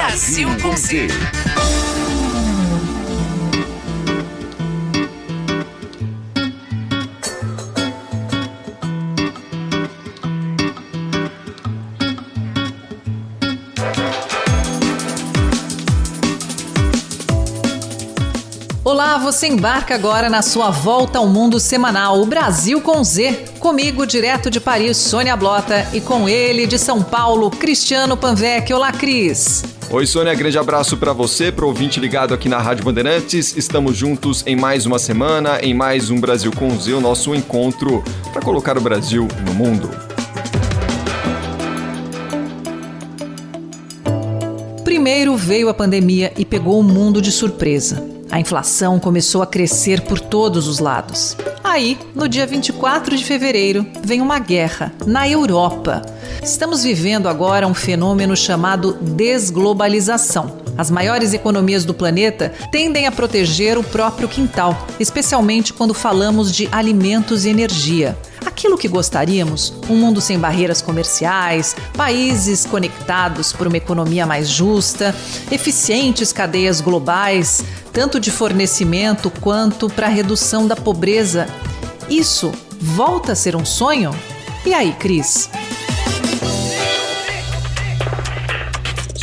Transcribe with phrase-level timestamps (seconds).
[0.00, 1.08] Brasil com Z.
[19.00, 23.44] Olá, você embarca agora na sua volta ao mundo semanal, o Brasil com Z.
[23.58, 28.70] Comigo, direto de Paris, Sônia Blota, e com ele, de São Paulo, Cristiano Panvec.
[28.74, 29.64] Olá, Cris.
[29.90, 33.56] Oi, Sônia, grande abraço para você, para ouvinte ligado aqui na Rádio Bandeirantes.
[33.56, 38.04] Estamos juntos em mais uma semana, em mais um Brasil com Z, o nosso encontro
[38.34, 39.88] para colocar o Brasil no mundo.
[44.84, 48.19] Primeiro veio a pandemia e pegou o mundo de surpresa.
[48.30, 51.36] A inflação começou a crescer por todos os lados.
[51.64, 56.02] Aí, no dia 24 de fevereiro, vem uma guerra na Europa.
[56.42, 60.58] Estamos vivendo agora um fenômeno chamado desglobalização.
[60.76, 66.68] As maiores economias do planeta tendem a proteger o próprio quintal, especialmente quando falamos de
[66.72, 68.16] alimentos e energia
[68.60, 75.14] aquilo que gostaríamos: um mundo sem barreiras comerciais, países conectados por uma economia mais justa,
[75.50, 81.46] eficientes cadeias globais, tanto de fornecimento quanto para redução da pobreza.
[82.08, 84.10] Isso volta a ser um sonho?
[84.66, 85.48] E aí, Cris?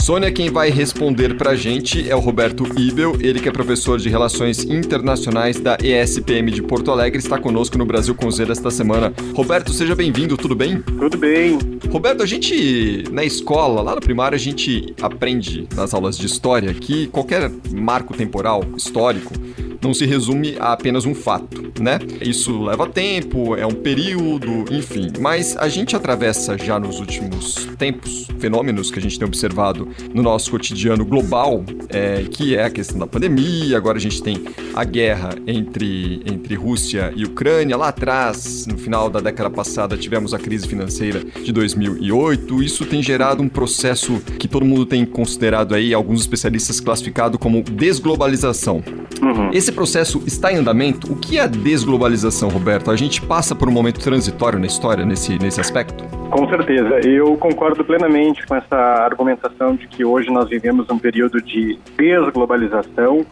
[0.08, 4.08] Sônia, quem vai responder pra gente é o Roberto Ibel, ele que é professor de
[4.08, 9.14] Relações Internacionais da ESPM de Porto Alegre, está conosco no Brasil com Z desta semana.
[9.36, 10.82] Roberto, seja bem-vindo, tudo bem?
[10.82, 11.60] Tudo bem.
[11.92, 16.74] Roberto, a gente, na escola, lá no primário, a gente aprende nas aulas de história
[16.74, 19.34] que qualquer marco temporal histórico
[19.82, 22.00] não se resume a apenas um fato, né?
[22.22, 25.10] Isso leva tempo, é um período, enfim.
[25.20, 30.22] Mas a gente atravessa já nos últimos tempos fenômenos que a gente tem observado no
[30.22, 33.78] nosso cotidiano global, é, que é a questão da pandemia.
[33.78, 37.76] Agora a gente tem a guerra entre, entre Rússia e Ucrânia.
[37.78, 42.64] Lá atrás, no final da década passada, tivemos a crise financeira de 2008.
[42.64, 47.64] Isso tem gerado um processo que todo mundo tem considerado aí, alguns especialistas classificado como
[47.64, 48.84] desglobalização.
[49.22, 49.50] Uhum.
[49.52, 51.12] Esse processo está em andamento.
[51.12, 52.92] O que é a desglobalização, Roberto?
[52.92, 56.04] A gente passa por um momento transitório na história nesse, nesse aspecto?
[56.30, 57.00] Com certeza.
[57.08, 63.26] Eu concordo plenamente com essa argumentação de que hoje nós vivemos um período de desglobalização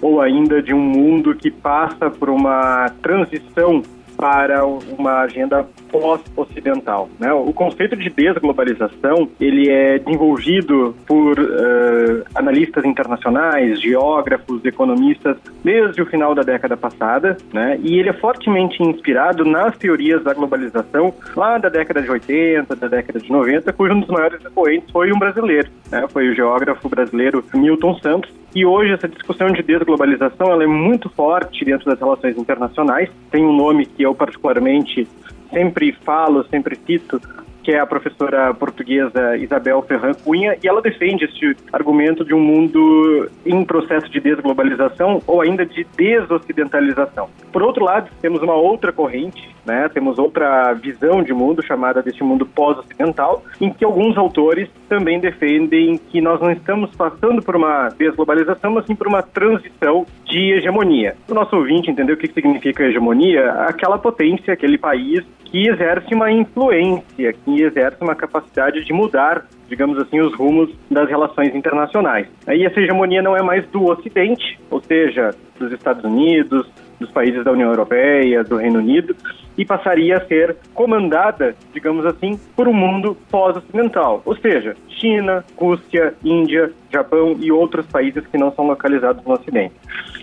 [0.00, 3.82] ou ainda de um mundo que passa por uma transição
[4.16, 7.08] para uma agenda pós-ocidental.
[7.20, 7.32] Né?
[7.32, 16.06] O conceito de desglobalização ele é desenvolvido por uh, analistas internacionais, geógrafos, economistas desde o
[16.06, 17.78] final da década passada, né?
[17.80, 22.88] e ele é fortemente inspirado nas teorias da globalização lá da década de 80, da
[22.88, 26.06] década de 90, cujo um dos maiores expoentes foi um brasileiro, né?
[26.12, 31.08] foi o geógrafo brasileiro Milton Santos, e hoje essa discussão de desglobalização ela é muito
[31.10, 33.10] forte dentro das relações internacionais.
[33.28, 35.08] Tem um nome que eu particularmente
[35.50, 37.20] sempre falo, sempre cito,
[37.64, 42.40] que é a professora portuguesa Isabel Ferran Cunha, e ela defende este argumento de um
[42.40, 47.28] mundo em processo de desglobalização ou ainda de desocidentalização.
[47.50, 49.88] Por outro lado, temos uma outra corrente, né?
[49.88, 55.96] temos outra visão de mundo chamada deste mundo pós-ocidental, em que alguns autores também defendem
[55.96, 61.16] que nós não estamos passando por uma desglobalização, mas sim por uma transição de hegemonia.
[61.28, 63.50] O nosso ouvinte entendeu o que significa hegemonia?
[63.52, 65.24] Aquela potência, aquele país
[65.54, 71.08] que exerce uma influência, que exerce uma capacidade de mudar digamos assim, os rumos das
[71.08, 72.28] relações internacionais.
[72.46, 76.70] Aí essa hegemonia não é mais do Ocidente, ou seja, dos Estados Unidos,
[77.04, 79.14] dos países da União Europeia, do Reino Unido,
[79.56, 86.14] e passaria a ser comandada, digamos assim, por um mundo pós-ocidental, ou seja, China, Rússia,
[86.24, 89.74] Índia, Japão e outros países que não são localizados no Ocidente.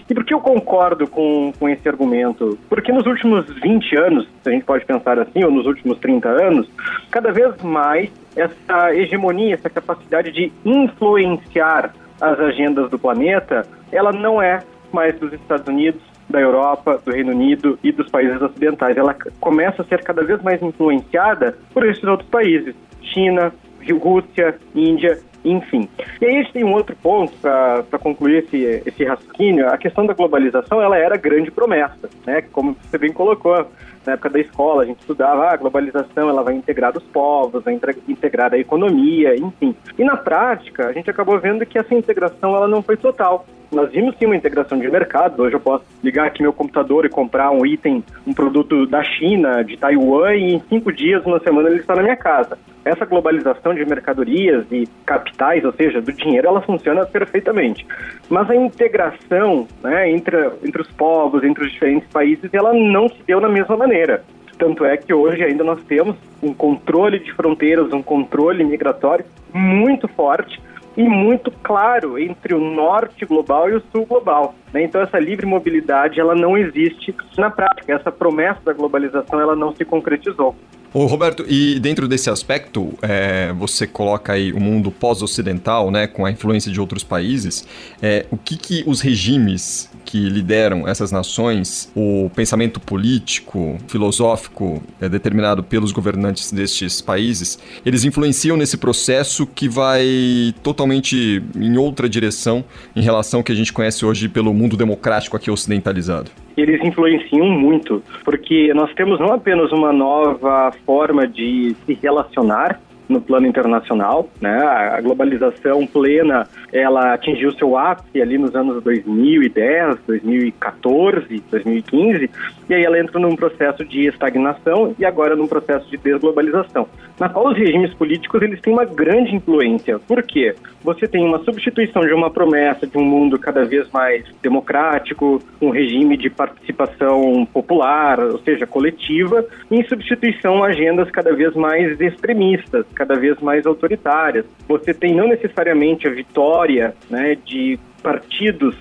[0.10, 2.58] E por que eu concordo com, com esse argumento?
[2.68, 6.28] Porque nos últimos 20 anos, se a gente pode pensar assim, ou nos últimos 30
[6.28, 6.68] anos,
[7.10, 14.42] cada vez mais essa hegemonia, essa capacidade de influenciar as agendas do planeta, ela não
[14.42, 14.62] é
[14.92, 16.02] mais dos Estados Unidos,
[16.32, 18.98] da Europa, do Reino Unido e dos países ocidentais.
[18.98, 23.54] Ela começa a ser cada vez mais influenciada por esses outros países, China,
[23.92, 25.88] Rússia, Índia, enfim.
[26.22, 29.68] E aí a gente tem um outro ponto para concluir esse, esse raciocínio.
[29.70, 32.44] A questão da globalização, ela era grande promessa, né?
[32.52, 33.68] Como você bem colocou,
[34.06, 37.64] na época da escola a gente estudava ah, a globalização, ela vai integrar os povos,
[37.64, 39.76] vai integrar a economia, enfim.
[39.98, 43.90] E na prática, a gente acabou vendo que essa integração ela não foi total nós
[43.90, 45.42] vimos sim uma integração de mercado.
[45.42, 49.64] Hoje eu posso ligar aqui meu computador e comprar um item, um produto da China,
[49.64, 52.58] de Taiwan, e em cinco dias, uma semana, ele está na minha casa.
[52.84, 57.86] Essa globalização de mercadorias e capitais, ou seja, do dinheiro, ela funciona perfeitamente.
[58.30, 63.22] Mas a integração né, entre, entre os povos, entre os diferentes países, ela não se
[63.28, 64.24] deu da mesma maneira.
[64.58, 70.08] Tanto é que hoje ainda nós temos um controle de fronteiras, um controle migratório muito
[70.08, 70.60] forte,
[70.96, 74.54] e muito claro entre o norte global e o sul global.
[74.74, 74.84] Né?
[74.84, 77.94] Então essa livre mobilidade ela não existe na prática.
[77.94, 80.56] Essa promessa da globalização ela não se concretizou.
[80.94, 86.26] Ô Roberto, e dentro desse aspecto, é, você coloca aí o mundo pós-ocidental, né, com
[86.26, 87.66] a influência de outros países,
[88.02, 95.08] é, o que, que os regimes que lideram essas nações, o pensamento político, filosófico é,
[95.08, 102.66] determinado pelos governantes destes países, eles influenciam nesse processo que vai totalmente em outra direção
[102.94, 106.30] em relação ao que a gente conhece hoje pelo mundo democrático aqui ocidentalizado?
[106.58, 112.80] Eles influenciam muito, porque nós temos não apenas uma nova forma de se relacionar
[113.12, 114.58] no plano internacional, né?
[114.58, 122.30] A globalização plena, ela atingiu seu ápice ali nos anos 2010, 2014, 2015,
[122.70, 126.88] e aí ela entra num processo de estagnação e agora num processo de desglobalização,
[127.22, 130.00] na qual os regimes políticos eles têm uma grande influência.
[130.00, 130.56] Por quê?
[130.84, 135.70] Você tem uma substituição de uma promessa de um mundo cada vez mais democrático, um
[135.70, 142.88] regime de participação popular, ou seja, coletiva, em substituição a agendas cada vez mais extremistas,
[142.96, 144.44] cada vez mais autoritárias.
[144.68, 148.76] Você tem não necessariamente a vitória né, de partidos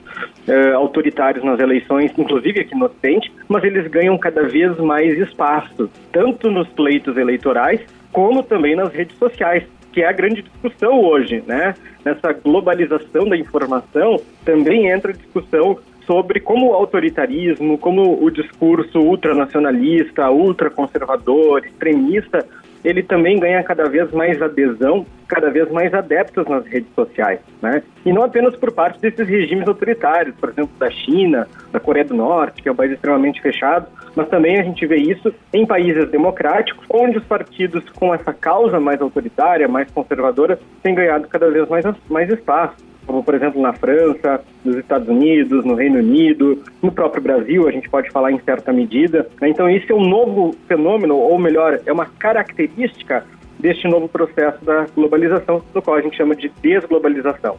[0.48, 5.90] eh, autoritários nas eleições, inclusive aqui no Ocidente, mas eles ganham cada vez mais espaço,
[6.10, 11.42] tanto nos pleitos eleitorais, como também nas redes sociais, que é a grande discussão hoje,
[11.46, 11.74] né?
[12.04, 18.98] Nessa globalização da informação, também entra a discussão sobre como o autoritarismo, como o discurso
[18.98, 22.46] ultranacionalista, ultraconservador, extremista
[22.84, 27.82] ele também ganha cada vez mais adesão, cada vez mais adeptos nas redes sociais, né?
[28.04, 32.14] E não apenas por parte desses regimes autoritários, por exemplo, da China, da Coreia do
[32.14, 33.86] Norte, que é um país extremamente fechado,
[34.16, 38.80] mas também a gente vê isso em países democráticos, onde os partidos com essa causa
[38.80, 43.72] mais autoritária, mais conservadora, têm ganhado cada vez mais, mais espaço como por exemplo na
[43.72, 48.40] França, nos Estados Unidos, no Reino Unido, no próprio Brasil, a gente pode falar em
[48.40, 49.28] certa medida.
[49.40, 49.48] Né?
[49.48, 53.24] Então, isso é um novo fenômeno, ou melhor, é uma característica
[53.58, 57.56] deste novo processo da globalização, do qual a gente chama de desglobalização.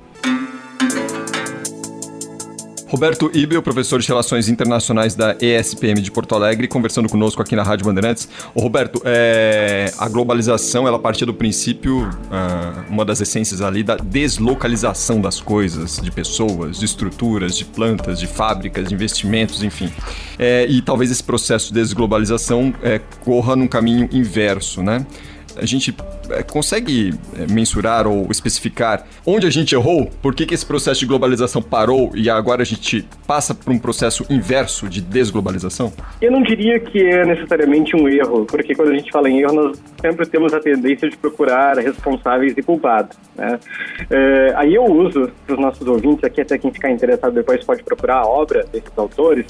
[2.92, 7.64] Roberto Ibel, professor de Relações Internacionais da ESPM de Porto Alegre, conversando conosco aqui na
[7.64, 8.28] Rádio Bandeirantes.
[8.54, 13.96] Ô, Roberto, é, a globalização, ela partia do princípio, uh, uma das essências ali, da
[13.96, 19.90] deslocalização das coisas, de pessoas, de estruturas, de plantas, de fábricas, de investimentos, enfim.
[20.38, 25.06] É, e talvez esse processo de desglobalização é, corra num caminho inverso, né?
[25.58, 25.96] A gente
[26.30, 30.10] é, consegue é, mensurar ou especificar onde a gente errou?
[30.22, 33.80] Por que, que esse processo de globalização parou e agora a gente passa por um
[33.80, 35.92] processo inverso de desglobalização?
[36.22, 39.54] Eu não diria que é necessariamente um erro, porque quando a gente fala em erro,
[39.54, 43.18] nós sempre temos a tendência de procurar responsáveis e culpados.
[43.36, 43.60] Né?
[44.10, 47.84] É, aí eu uso para os nossos ouvintes aqui, até quem ficar interessado depois pode
[47.84, 49.46] procurar a obra desses autores,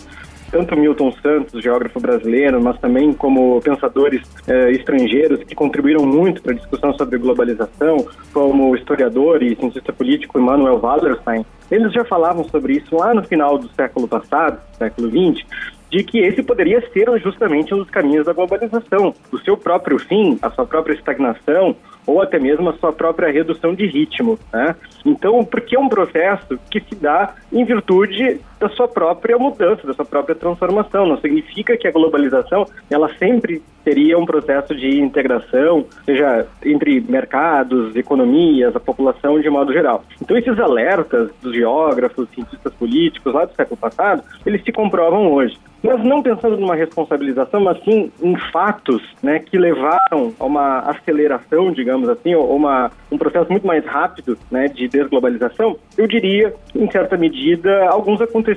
[0.52, 6.52] tanto Milton Santos, geógrafo brasileiro, mas também como pensadores eh, estrangeiros que contribuíram muito para
[6.52, 12.44] a discussão sobre globalização, como o historiador e cientista político Emmanuel Wallerstein, eles já falavam
[12.44, 15.46] sobre isso lá no final do século passado, século XX,
[15.90, 20.38] de que esse poderia ser justamente um dos caminhos da globalização, o seu próprio fim,
[20.42, 24.38] a sua própria estagnação, ou até mesmo a sua própria redução de ritmo.
[24.52, 24.76] Né?
[25.06, 29.94] Então, porque é um processo que se dá em virtude da sua própria mudança, da
[29.94, 31.08] sua própria transformação.
[31.08, 37.96] Não significa que a globalização ela sempre seria um processo de integração, seja entre mercados,
[37.96, 40.04] economias, a população de modo geral.
[40.22, 45.58] Então, esses alertas dos geógrafos, cientistas políticos lá do século passado, eles se comprovam hoje
[45.84, 51.72] mas não pensando numa responsabilização, mas sim em fatos né, que levaram a uma aceleração,
[51.72, 56.90] digamos assim, ou uma, um processo muito mais rápido né, de desglobalização, eu diria, em
[56.92, 58.51] certa medida, alguns acontecimentos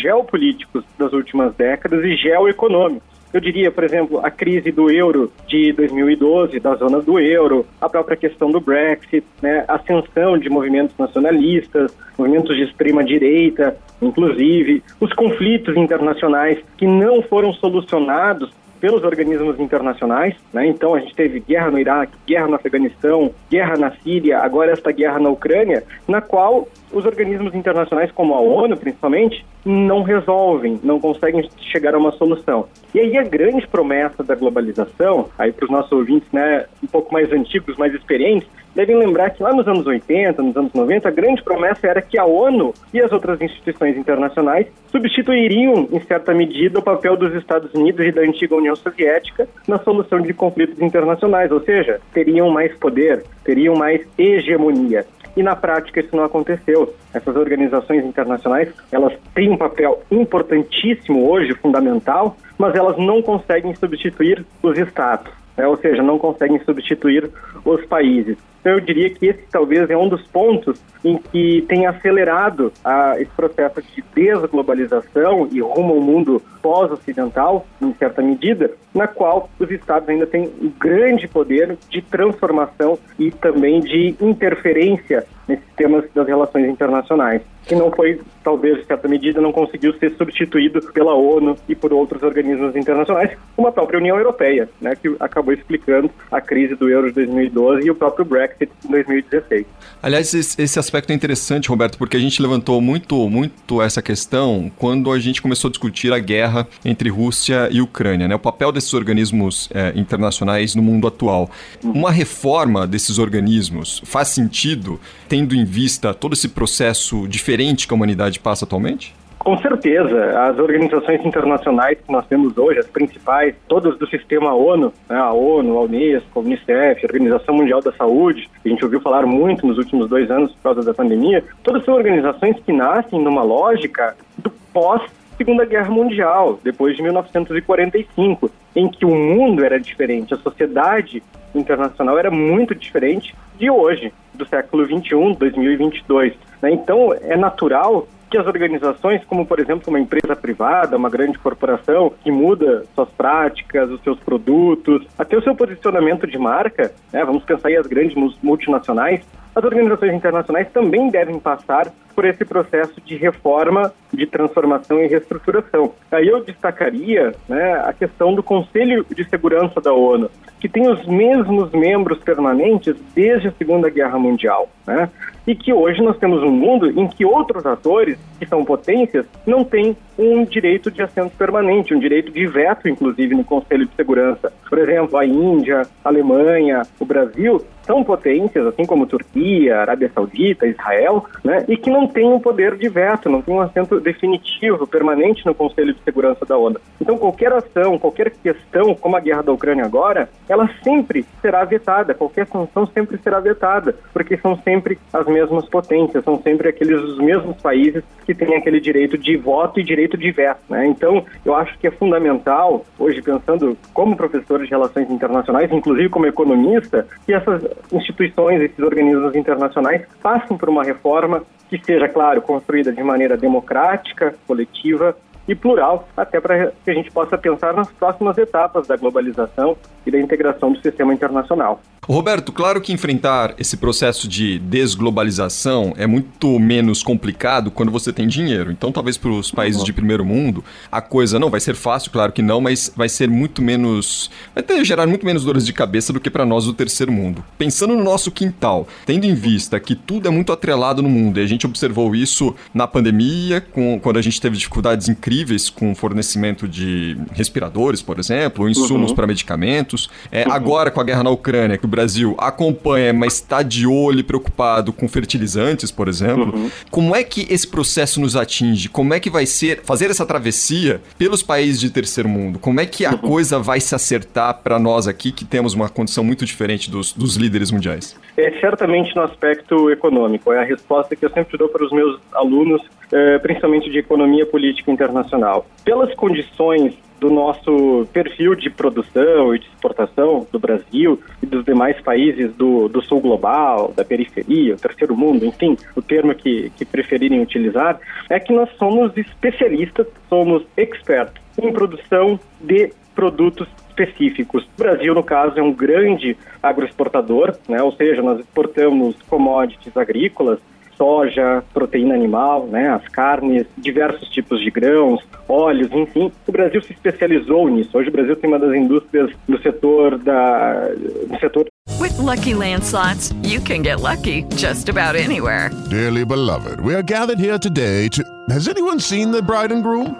[0.00, 3.18] geopolíticos das últimas décadas e geoeconômicos.
[3.32, 7.88] Eu diria, por exemplo, a crise do euro de 2012, da zona do euro, a
[7.88, 14.82] própria questão do Brexit, né, a ascensão de movimentos nacionalistas, movimentos de extrema direita, inclusive,
[14.98, 18.50] os conflitos internacionais que não foram solucionados
[18.80, 20.34] pelos organismos internacionais.
[20.52, 20.66] Né?
[20.66, 24.92] Então, a gente teve guerra no Iraque, guerra no Afeganistão, guerra na Síria, agora esta
[24.92, 30.98] guerra na Ucrânia, na qual os organismos internacionais, como a ONU principalmente, não resolvem, não
[30.98, 32.66] conseguem chegar a uma solução.
[32.94, 37.12] E aí a grande promessa da globalização, aí para os nossos ouvintes né, um pouco
[37.12, 41.12] mais antigos, mais experientes, devem lembrar que lá nos anos 80, nos anos 90, a
[41.12, 46.78] grande promessa era que a ONU e as outras instituições internacionais substituiriam, em certa medida,
[46.78, 51.50] o papel dos Estados Unidos e da antiga União Soviética na solução de conflitos internacionais,
[51.50, 55.04] ou seja, teriam mais poder, teriam mais hegemonia
[55.38, 56.92] e na prática isso não aconteceu.
[57.14, 64.44] Essas organizações internacionais, elas têm um papel importantíssimo hoje, fundamental, mas elas não conseguem substituir
[64.60, 65.64] os estados, né?
[65.66, 67.30] ou seja, não conseguem substituir
[67.64, 68.36] os países.
[68.68, 73.18] Então eu diria que esse talvez é um dos pontos em que tem acelerado a,
[73.18, 79.70] esse processo de desglobalização e rumo ao mundo pós-ocidental, em certa medida, na qual os
[79.70, 86.26] estados ainda têm um grande poder de transformação e também de interferência nesses temas das
[86.26, 91.56] relações internacionais, que não foi, talvez, em certa medida, não conseguiu ser substituído pela ONU
[91.66, 96.40] e por outros organismos internacionais, como a própria União Europeia, né, que acabou explicando a
[96.40, 99.66] crise do euro de 2012 e o próprio Brexit em 2016.
[100.02, 105.10] Aliás, esse aspecto é interessante, Roberto, porque a gente levantou muito, muito essa questão quando
[105.10, 108.94] a gente começou a discutir a guerra entre Rússia e Ucrânia, né, o papel desses
[108.94, 111.50] organismos é, internacionais no mundo atual.
[111.82, 115.00] Uma reforma desses organismos faz sentido?
[115.28, 119.14] Tendo em vista todo esse processo diferente que a humanidade passa atualmente?
[119.38, 120.38] Com certeza.
[120.48, 125.32] As organizações internacionais que nós temos hoje, as principais, todas do sistema ONU, né, a
[125.32, 129.24] ONU, a Unesco, a Unicef, a Organização Mundial da Saúde, que a gente ouviu falar
[129.24, 133.42] muito nos últimos dois anos por causa da pandemia, todas são organizações que nascem numa
[133.42, 135.00] lógica do pós
[135.38, 141.22] Segunda Guerra Mundial, depois de 1945, em que o mundo era diferente, a sociedade
[141.54, 146.34] internacional era muito diferente de hoje, do século 21, 2022.
[146.60, 146.72] Né?
[146.72, 152.12] Então, é natural que as organizações, como por exemplo uma empresa privada, uma grande corporação,
[152.22, 157.24] que muda suas práticas, os seus produtos, até o seu posicionamento de marca, né?
[157.24, 159.24] vamos pensar aí as grandes multinacionais,
[159.58, 165.92] as organizações internacionais também devem passar por esse processo de reforma, de transformação e reestruturação.
[166.10, 171.04] Aí eu destacaria né, a questão do Conselho de Segurança da ONU, que tem os
[171.06, 174.68] mesmos membros permanentes desde a Segunda Guerra Mundial.
[174.86, 175.08] Né?
[175.46, 179.64] E que hoje nós temos um mundo em que outros atores, que são potências, não
[179.64, 184.52] têm um direito de assento permanente, um direito de veto, inclusive, no Conselho de Segurança.
[184.68, 190.66] Por exemplo, a Índia, a Alemanha, o Brasil são potências, assim como Turquia, Arábia Saudita,
[190.66, 194.86] Israel, né, e que não têm um poder de veto, não têm um assento definitivo,
[194.86, 196.78] permanente no Conselho de Segurança da ONU.
[197.00, 202.12] Então, qualquer ação, qualquer questão, como a guerra da Ucrânia agora, ela sempre será vetada,
[202.12, 207.18] qualquer sanção sempre será vetada, porque são sempre as mesmas potências, são sempre aqueles os
[207.18, 210.60] mesmos países que têm aquele direito de voto e direito de veto.
[210.68, 210.86] Né?
[210.86, 216.26] Então, eu acho que é fundamental, hoje pensando como professor de relações internacionais, inclusive como
[216.26, 222.92] economista, que essas instituições, esses organismos internacionais passem por uma reforma que seja, claro, construída
[222.92, 225.16] de maneira democrática, coletiva
[225.48, 229.74] e plural, até para que a gente possa pensar nas próximas etapas da globalização
[230.08, 231.80] e da integração do sistema internacional.
[232.08, 238.26] Roberto, claro que enfrentar esse processo de desglobalização é muito menos complicado quando você tem
[238.26, 238.72] dinheiro.
[238.72, 242.32] Então, talvez para os países de primeiro mundo, a coisa não vai ser fácil, claro
[242.32, 244.30] que não, mas vai ser muito menos.
[244.54, 247.44] vai ter, gerar muito menos dores de cabeça do que para nós do terceiro mundo.
[247.58, 251.42] Pensando no nosso quintal, tendo em vista que tudo é muito atrelado no mundo, e
[251.42, 255.94] a gente observou isso na pandemia, com, quando a gente teve dificuldades incríveis com o
[255.94, 259.16] fornecimento de respiradores, por exemplo, insumos uhum.
[259.16, 259.97] para medicamentos.
[260.30, 260.52] É, uhum.
[260.52, 264.22] Agora, com a guerra na Ucrânia, que o Brasil acompanha, mas está de olho e
[264.22, 266.70] preocupado com fertilizantes, por exemplo, uhum.
[266.90, 268.88] como é que esse processo nos atinge?
[268.88, 272.58] Como é que vai ser fazer essa travessia pelos países de terceiro mundo?
[272.58, 273.18] Como é que a uhum.
[273.18, 277.36] coisa vai se acertar para nós aqui que temos uma condição muito diferente dos, dos
[277.36, 278.16] líderes mundiais?
[278.36, 280.52] É certamente no aspecto econômico.
[280.52, 284.46] É a resposta que eu sempre dou para os meus alunos, eh, principalmente de economia
[284.46, 285.66] política internacional.
[285.84, 292.00] Pelas condições do nosso perfil de produção e de exportação do Brasil e dos demais
[292.00, 296.84] países do, do sul global, da periferia, o terceiro mundo, enfim, o termo que, que
[296.84, 304.64] preferirem utilizar, é que nós somos especialistas, somos expertos em produção de produtos específicos.
[304.64, 307.82] O Brasil, no caso, é um grande agroexportador, né?
[307.82, 310.60] ou seja, nós exportamos commodities agrícolas,
[310.98, 316.30] soja, proteína animal, né, as carnes, diversos tipos de grãos, óleos, enfim.
[316.46, 317.96] O Brasil se especializou nisso.
[317.96, 321.66] Hoje o Brasil tem uma das indústrias do setor da do setor
[322.00, 325.70] With lucky landslots, you can get lucky just about anywhere.
[325.88, 330.14] Dearly beloved, we are gathered here today to Has anyone seen the bride and groom?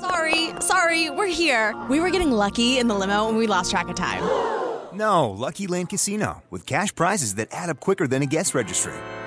[0.00, 1.74] Sorry, sorry, we're here.
[1.88, 4.22] We were getting lucky in the limo and we lost track of time.
[4.92, 8.92] No, Lucky Land Casino with cash prizes that add up quicker than a guest registry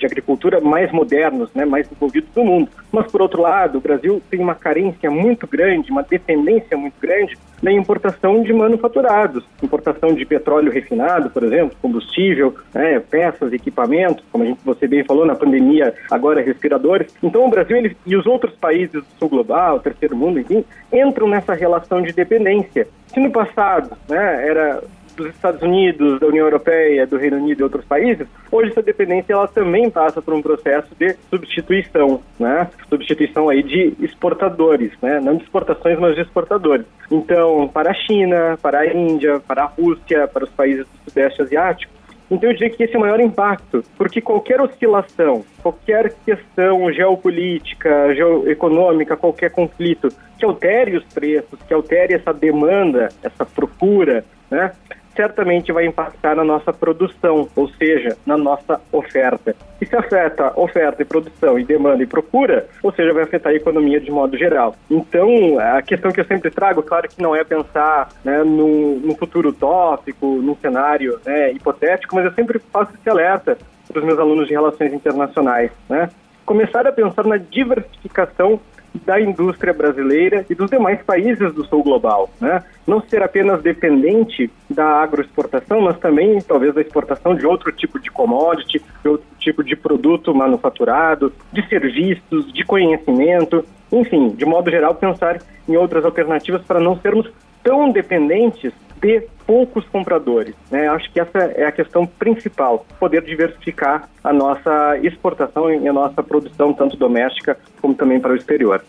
[0.00, 2.68] De agricultura mais modernos, né, mais desenvolvidos do mundo.
[2.90, 7.38] Mas, por outro lado, o Brasil tem uma carência muito grande, uma dependência muito grande
[7.62, 14.44] na importação de manufaturados, importação de petróleo refinado, por exemplo, combustível, né, peças, equipamentos, como
[14.44, 17.14] a gente, você bem falou, na pandemia, agora respiradores.
[17.22, 21.28] Então, o Brasil ele, e os outros países do sul global, terceiro mundo, enfim, entram
[21.28, 22.88] nessa relação de dependência.
[23.08, 24.82] Se no passado né, era
[25.20, 29.32] dos Estados Unidos, da União Europeia, do Reino Unido e outros países, hoje essa dependência
[29.32, 32.68] ela também passa por um processo de substituição, né?
[32.88, 35.20] Substituição aí de exportadores, né?
[35.20, 36.86] Não de exportações, mas de exportadores.
[37.10, 41.42] Então, para a China, para a Índia, para a Rússia, para os países do Sudeste
[41.42, 46.92] Asiático, então eu diria que esse é o maior impacto, porque qualquer oscilação, qualquer questão
[46.92, 54.72] geopolítica, geoeconômica, qualquer conflito que altere os preços, que altere essa demanda, essa procura, né,
[55.20, 59.54] certamente vai impactar na nossa produção, ou seja, na nossa oferta.
[59.78, 63.54] E se afeta oferta e produção e demanda e procura, ou seja, vai afetar a
[63.54, 64.74] economia de modo geral.
[64.90, 69.14] Então, a questão que eu sempre trago, claro que não é pensar né, num, num
[69.14, 74.18] futuro utópico, num cenário né, hipotético, mas eu sempre faço esse alerta para os meus
[74.18, 76.08] alunos de relações internacionais, né?
[76.46, 78.58] Começar a pensar na diversificação
[79.04, 82.30] da indústria brasileira e dos demais países do sul global.
[82.40, 82.62] Né?
[82.86, 88.10] Não ser apenas dependente da agroexportação, mas também talvez da exportação de outro tipo de
[88.10, 94.94] commodity, de outro tipo de produto manufaturado, de serviços, de conhecimento, enfim, de modo geral,
[94.94, 97.30] pensar em outras alternativas para não sermos
[97.62, 100.54] tão dependentes de poucos compradores.
[100.70, 100.88] Né?
[100.88, 106.22] Acho que essa é a questão principal, poder diversificar a nossa exportação e a nossa
[106.22, 108.82] produção, tanto doméstica como também para o exterior.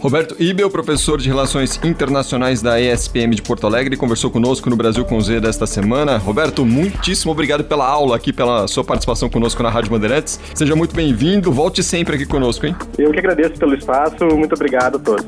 [0.00, 5.04] Roberto Ibel, professor de Relações Internacionais da ESPM de Porto Alegre, conversou conosco no Brasil
[5.04, 6.16] com Z desta semana.
[6.16, 10.40] Roberto, muitíssimo obrigado pela aula aqui, pela sua participação conosco na Rádio Bandeirantes.
[10.54, 12.74] Seja muito bem-vindo, volte sempre aqui conosco, hein?
[12.98, 15.26] Eu que agradeço pelo espaço, muito obrigado a todos.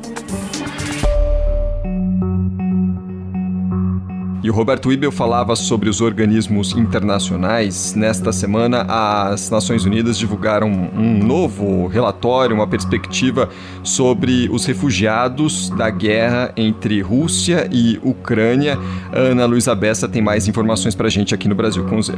[4.43, 7.95] E o Roberto Ibel falava sobre os organismos internacionais.
[7.95, 13.47] Nesta semana, as Nações Unidas divulgaram um novo relatório, uma perspectiva
[13.83, 18.77] sobre os refugiados da guerra entre Rússia e Ucrânia.
[19.13, 22.15] Ana Luísa Bessa tem mais informações para a gente aqui no Brasil com o Zé.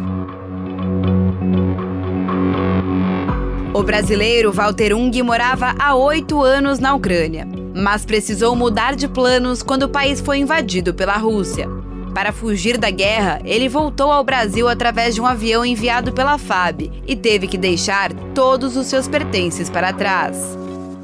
[3.71, 9.61] O brasileiro Walter Ung morava há oito anos na Ucrânia, mas precisou mudar de planos
[9.61, 11.69] quando o país foi invadido pela Rússia.
[12.15, 16.89] Para fugir da guerra, ele voltou ao Brasil através de um avião enviado pela FAB
[17.05, 20.57] e teve que deixar todos os seus pertences para trás.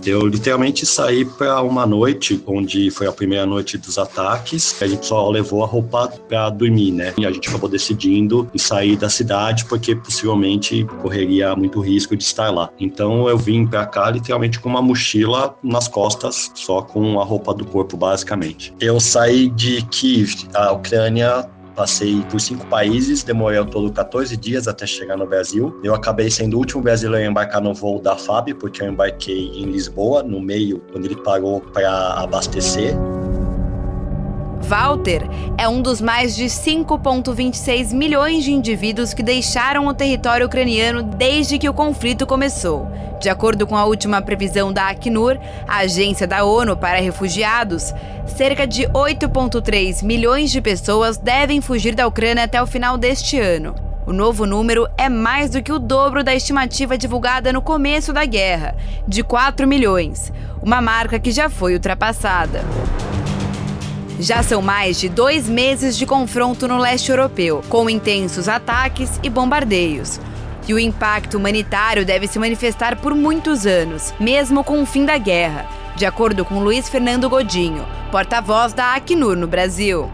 [0.05, 4.81] Eu literalmente saí para uma noite, onde foi a primeira noite dos ataques.
[4.81, 7.13] A gente só levou a roupa para dormir, né?
[7.17, 12.49] E a gente acabou decidindo sair da cidade porque possivelmente correria muito risco de estar
[12.49, 12.69] lá.
[12.79, 17.53] Então eu vim para cá literalmente com uma mochila nas costas, só com a roupa
[17.53, 18.73] do corpo, basicamente.
[18.79, 24.67] Eu saí de Kiev, a Ucrânia, Passei por cinco países, demorei ao todo 14 dias
[24.67, 25.79] até chegar no Brasil.
[25.83, 29.51] Eu acabei sendo o último brasileiro a embarcar no voo da FAB, porque eu embarquei
[29.55, 32.93] em Lisboa, no meio, quando ele parou para abastecer.
[34.61, 35.23] Walter
[35.57, 41.57] é um dos mais de 5,26 milhões de indivíduos que deixaram o território ucraniano desde
[41.57, 42.87] que o conflito começou.
[43.19, 47.93] De acordo com a última previsão da Acnur, a agência da ONU para refugiados,
[48.25, 53.75] cerca de 8,3 milhões de pessoas devem fugir da Ucrânia até o final deste ano.
[54.05, 58.25] O novo número é mais do que o dobro da estimativa divulgada no começo da
[58.25, 58.75] guerra,
[59.07, 62.61] de 4 milhões, uma marca que já foi ultrapassada.
[64.21, 69.29] Já são mais de dois meses de confronto no leste europeu, com intensos ataques e
[69.31, 70.19] bombardeios.
[70.67, 75.17] E o impacto humanitário deve se manifestar por muitos anos, mesmo com o fim da
[75.17, 80.07] guerra, de acordo com Luiz Fernando Godinho, porta-voz da Acnur no Brasil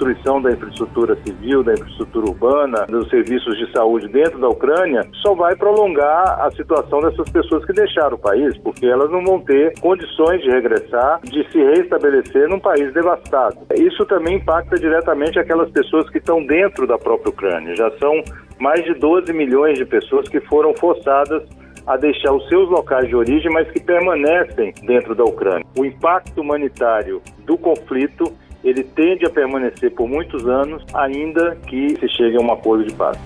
[0.00, 5.34] destruição da infraestrutura civil, da infraestrutura urbana, dos serviços de saúde dentro da Ucrânia, só
[5.34, 9.78] vai prolongar a situação dessas pessoas que deixaram o país, porque elas não vão ter
[9.80, 13.58] condições de regressar, de se reestabelecer num país devastado.
[13.74, 17.76] Isso também impacta diretamente aquelas pessoas que estão dentro da própria Ucrânia.
[17.76, 18.22] Já são
[18.58, 21.42] mais de 12 milhões de pessoas que foram forçadas
[21.86, 25.66] a deixar os seus locais de origem, mas que permanecem dentro da Ucrânia.
[25.76, 28.24] O impacto humanitário do conflito
[28.62, 32.94] ele tende a permanecer por muitos anos, ainda que se chegue a um acordo de
[32.94, 33.18] paz.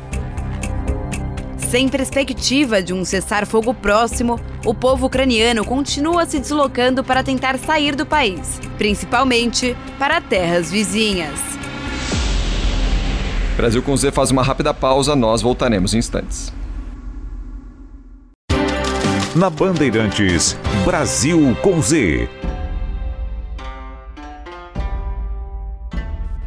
[1.59, 7.97] Sem perspectiva de um cessar-fogo próximo, o povo ucraniano continua se deslocando para tentar sair
[7.97, 11.40] do país, principalmente para terras vizinhas.
[13.57, 16.53] Brasil com Z faz uma rápida pausa, nós voltaremos em instantes.
[19.35, 22.29] Na Bandeirantes, Brasil com Z.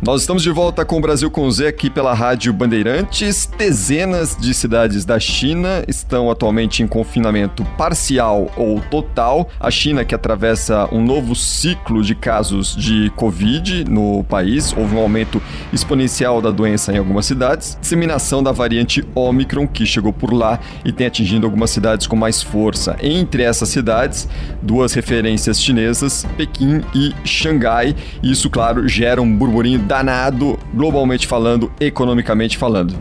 [0.08, 3.46] Nós estamos de volta com o Brasil com Z aqui pela Rádio Bandeirantes.
[3.58, 9.50] Dezenas de cidades da China estão atualmente em confinamento parcial ou total.
[9.60, 14.72] A China que atravessa um novo ciclo de casos de Covid no país.
[14.72, 15.42] Houve um aumento
[15.74, 17.78] exponencial da doença em algumas cidades.
[17.82, 22.42] Disseminação da variante Omicron que chegou por lá e tem atingido algumas cidades com mais
[22.42, 22.96] força.
[23.02, 24.26] Entre essas cidades,
[24.62, 27.94] duas referências chinesas, Pequim e Xangai.
[28.24, 32.94] Isso, claro, gera um burburinho danado, globalmente falando, economicamente falando.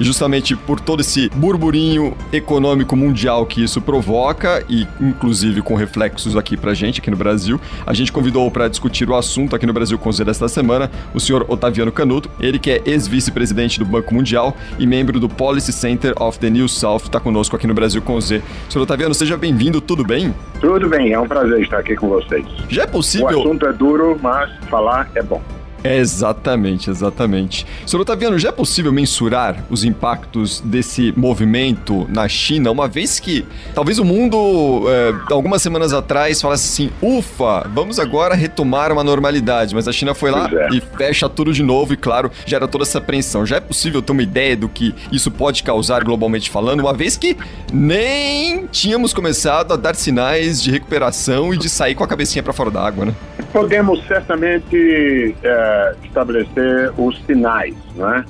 [0.00, 6.56] Justamente por todo esse burburinho econômico mundial que isso provoca, e inclusive com reflexos aqui
[6.56, 9.96] pra gente, aqui no Brasil, a gente convidou para discutir o assunto aqui no Brasil
[9.96, 14.56] com Z desta semana o senhor Otaviano Canuto, ele que é ex-vice-presidente do Banco Mundial
[14.76, 18.20] e membro do Policy Center of the New South, está conosco aqui no Brasil com
[18.20, 18.42] Z.
[18.68, 20.34] Senhor Otaviano, seja bem-vindo, tudo bem?
[20.60, 22.44] Tudo bem, é um prazer estar aqui com vocês.
[22.68, 23.38] Já é possível.
[23.38, 25.40] O assunto é duro, mas falar é bom.
[25.84, 27.66] Exatamente, exatamente.
[27.86, 33.44] Senhor Otaviano, já é possível mensurar os impactos desse movimento na China, uma vez que
[33.74, 39.74] talvez o mundo, é, algumas semanas atrás, falasse assim: ufa, vamos agora retomar uma normalidade,
[39.74, 40.68] mas a China foi lá é.
[40.76, 43.44] e fecha tudo de novo e, claro, gera toda essa apreensão.
[43.44, 47.16] Já é possível ter uma ideia do que isso pode causar globalmente falando, uma vez
[47.16, 47.36] que
[47.72, 52.52] nem tínhamos começado a dar sinais de recuperação e de sair com a cabecinha para
[52.52, 53.14] fora da água, né?
[53.52, 55.34] Podemos certamente.
[55.42, 55.71] É
[56.04, 58.24] estabelecer os sinais, né?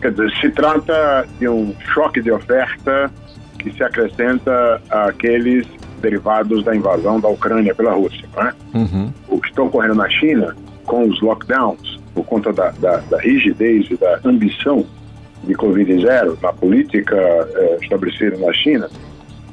[0.00, 3.10] Quer dizer, se trata de um choque de oferta
[3.58, 5.66] que se acrescenta àqueles
[6.00, 8.52] derivados da invasão da Ucrânia pela Rússia, né?
[8.74, 9.12] Uhum.
[9.28, 13.90] O que está ocorrendo na China com os lockdowns, por conta da, da, da rigidez
[13.90, 14.86] e da ambição
[15.44, 18.88] de Covid-0 na política eh, estabelecida na China,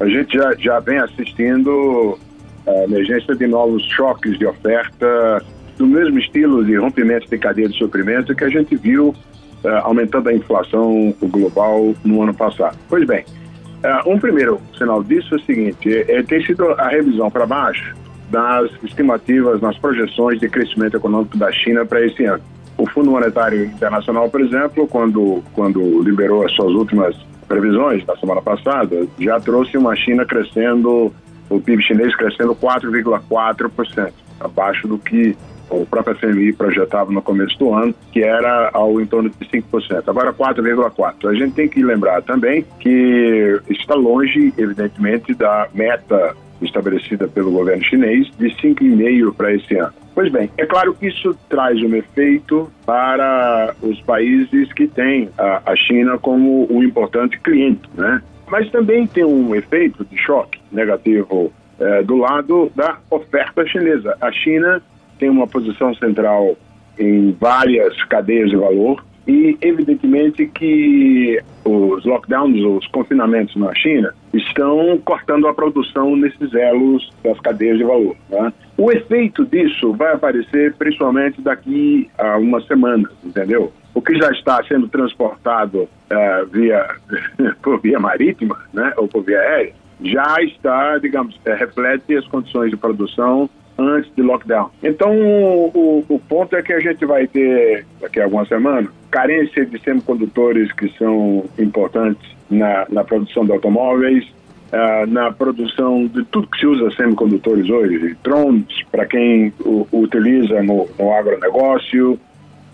[0.00, 2.18] a gente já, já vem assistindo
[2.66, 5.44] a emergência de novos choques de oferta
[5.76, 10.28] do mesmo estilo de rompimento de cadeia de suprimento que a gente viu uh, aumentando
[10.28, 12.76] a inflação global no ano passado.
[12.88, 16.88] Pois bem, uh, um primeiro sinal disso é o seguinte: é, é tem sido a
[16.88, 17.94] revisão para baixo
[18.30, 22.42] das estimativas, nas projeções de crescimento econômico da China para esse ano.
[22.76, 28.42] O Fundo Monetário Internacional, por exemplo, quando, quando liberou as suas últimas previsões na semana
[28.42, 31.12] passada, já trouxe uma China crescendo,
[31.48, 35.36] o PIB chinês crescendo 4,4%, abaixo do que
[35.82, 40.02] o próprio FMI projetava no começo do ano, que era ao em torno de 5%,
[40.06, 41.28] agora 4,4%.
[41.28, 47.84] A gente tem que lembrar também que está longe, evidentemente, da meta estabelecida pelo governo
[47.84, 49.92] chinês de 5,5% para esse ano.
[50.14, 55.74] Pois bem, é claro que isso traz um efeito para os países que têm a,
[55.74, 58.22] China como um importante cliente, né?
[58.46, 64.16] Mas também tem um efeito de choque negativo é, do lado da oferta chinesa.
[64.20, 64.80] A China
[65.18, 66.56] tem uma posição central
[66.98, 75.00] em várias cadeias de valor, E, evidentemente, que os lockdowns, os confinamentos na China, estão
[75.02, 78.14] cortando a produção nesses elos das cadeias de valor.
[78.28, 78.52] Né?
[78.76, 83.72] O efeito disso vai aparecer principalmente daqui a umas semanas, entendeu?
[83.94, 86.86] O que já está sendo transportado uh, via,
[87.62, 89.72] por via marítima né, ou por via aérea
[90.02, 93.48] já está, digamos, é, reflete as condições de produção
[93.78, 94.70] antes de lockdown.
[94.82, 99.64] Então, o, o, ponto é que a gente vai ter, daqui a algumas semanas, carência
[99.66, 106.48] de semicondutores que são importantes na, na produção de automóveis, uh, na produção de tudo
[106.48, 112.18] que se usa semicondutores hoje, drones, para quem o, o utiliza no, no agronegócio,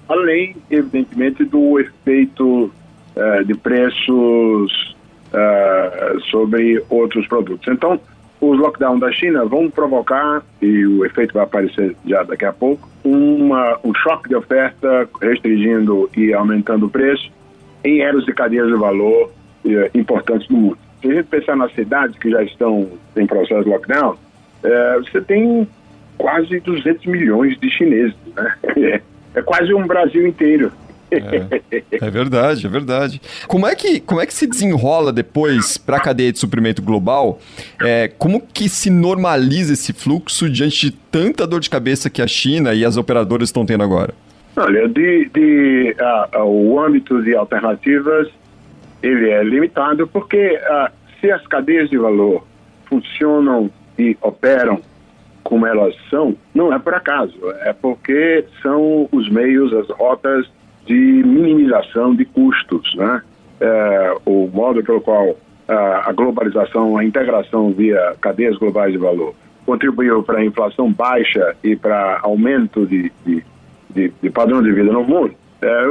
[0.09, 4.97] além, evidentemente, do efeito uh, de preços
[5.33, 7.67] uh, sobre outros produtos.
[7.69, 8.01] Então,
[8.41, 12.89] os lockdowns da China vão provocar, e o efeito vai aparecer já daqui a pouco,
[13.05, 17.31] uma, um choque de oferta restringindo e aumentando o preço
[17.85, 19.31] em eras de cadeias de valor
[19.67, 20.79] eh, importantes do mundo.
[21.01, 24.17] Se a gente pensar nas cidades que já estão em processo de lockdown,
[24.63, 25.69] eh, você tem
[26.17, 29.01] quase 200 milhões de chineses, né?
[29.33, 30.73] É quase um Brasil inteiro.
[31.11, 31.61] É,
[32.07, 33.21] é, verdade, é verdade.
[33.47, 37.39] Como é que, como é que se desenrola depois para a cadeia de suprimento global?
[37.83, 42.27] É, como que se normaliza esse fluxo diante de tanta dor de cabeça que a
[42.27, 44.15] China e as operadoras estão tendo agora?
[44.57, 48.29] Olha, de, de uh, uh, o âmbito de alternativas
[49.03, 52.45] ele é limitado porque uh, se as cadeias de valor
[52.87, 54.81] funcionam e operam
[55.43, 60.47] como elas são, não é por acaso, é porque são os meios, as rotas
[60.87, 63.23] de minimização de custos, né?
[63.61, 65.37] É, o modo pelo qual
[65.69, 69.35] a, a globalização, a integração via cadeias globais de valor
[69.67, 73.45] contribuiu para a inflação baixa e para aumento de, de,
[73.89, 75.85] de, de, padrão de vida no mundo, é,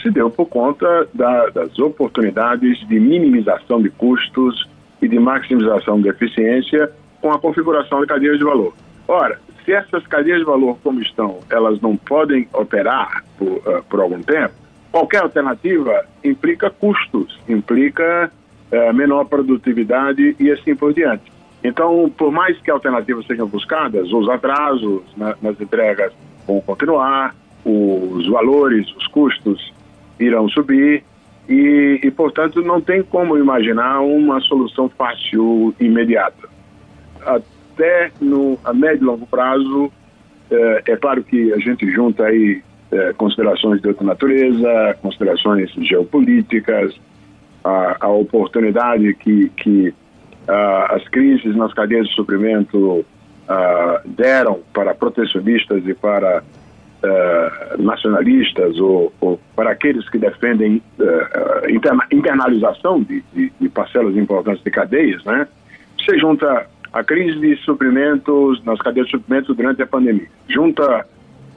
[0.00, 4.68] se deu por conta da, das oportunidades de minimização de custos
[5.02, 8.72] e de maximização de eficiência com a configuração de cadeias de valor.
[9.06, 14.00] Ora, se essas cadeias de valor como estão, elas não podem operar por, uh, por
[14.00, 14.54] algum tempo,
[14.90, 18.32] qualquer alternativa implica custos, implica
[18.72, 21.30] uh, menor produtividade e assim por diante.
[21.62, 26.14] Então, por mais que alternativas sejam buscadas, os atrasos na, nas entregas
[26.46, 29.74] vão continuar, os valores, os custos
[30.18, 31.04] irão subir
[31.46, 36.48] e, e, portanto, não tem como imaginar uma solução fácil imediata
[37.78, 39.92] até no a médio e longo prazo,
[40.50, 42.60] é, é claro que a gente junta aí
[42.90, 46.92] é, considerações de outra natureza, considerações geopolíticas,
[47.62, 49.94] a, a oportunidade que, que
[50.48, 53.04] a, as crises nas cadeias de suprimento
[53.48, 56.42] a, deram para protecionistas e para
[57.78, 60.82] nacionalistas ou, ou, para aqueles que defendem
[61.68, 65.46] interna, internalização de, de, de parcelas importantes de cadeias, né?
[65.96, 70.28] Você junta a crise de suprimentos nas cadeias de suprimentos durante a pandemia.
[70.48, 71.06] Junta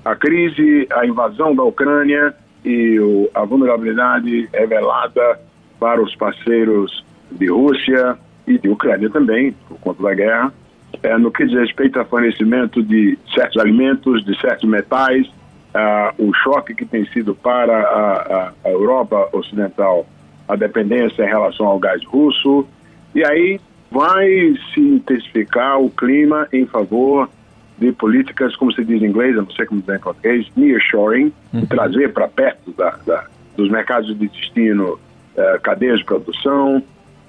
[0.04, 2.34] a crise, a invasão da Ucrânia
[2.66, 3.00] e
[3.34, 5.40] a vulnerabilidade revelada
[5.80, 8.18] para os parceiros de Rússia
[8.48, 10.54] e de Ucrânia também, por conta da guerra,
[11.02, 16.34] é, no que diz respeito ao fornecimento de certos alimentos, de certos metais, uh, o
[16.34, 20.06] choque que tem sido para a, a Europa Ocidental
[20.48, 22.68] a dependência em relação ao gás russo,
[23.16, 23.60] e aí
[23.92, 27.30] vai se intensificar o clima em favor
[27.78, 31.34] de políticas, como se diz em inglês, eu não sei como dizer em português, nearshoring,
[31.54, 31.66] uhum.
[31.66, 33.26] trazer para perto da, da,
[33.58, 36.82] dos mercados de destino uh, cadeias de produção,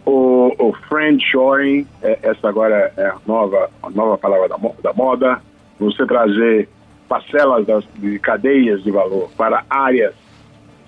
[0.04, 5.40] o, o friendshoring, é, essa agora é a nova, a nova palavra da, da moda,
[5.78, 6.68] você trazer
[7.08, 10.14] parcelas das, de cadeias de valor para áreas,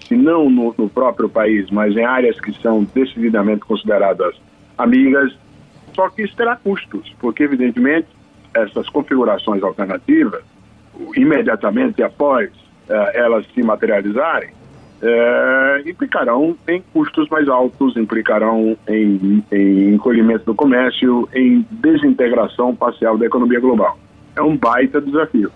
[0.07, 4.35] se não no, no próprio país, mas em áreas que são decididamente consideradas
[4.77, 5.33] amigas,
[5.95, 8.09] só que isso terá custos, porque, evidentemente,
[8.55, 10.43] essas configurações alternativas,
[11.17, 12.51] imediatamente após
[12.89, 14.51] eh, elas se materializarem,
[15.03, 23.19] eh, implicarão em custos mais altos, implicarão em, em encolhimento do comércio, em desintegração parcial
[23.19, 23.99] da economia global.
[24.37, 25.51] É um baita desafio.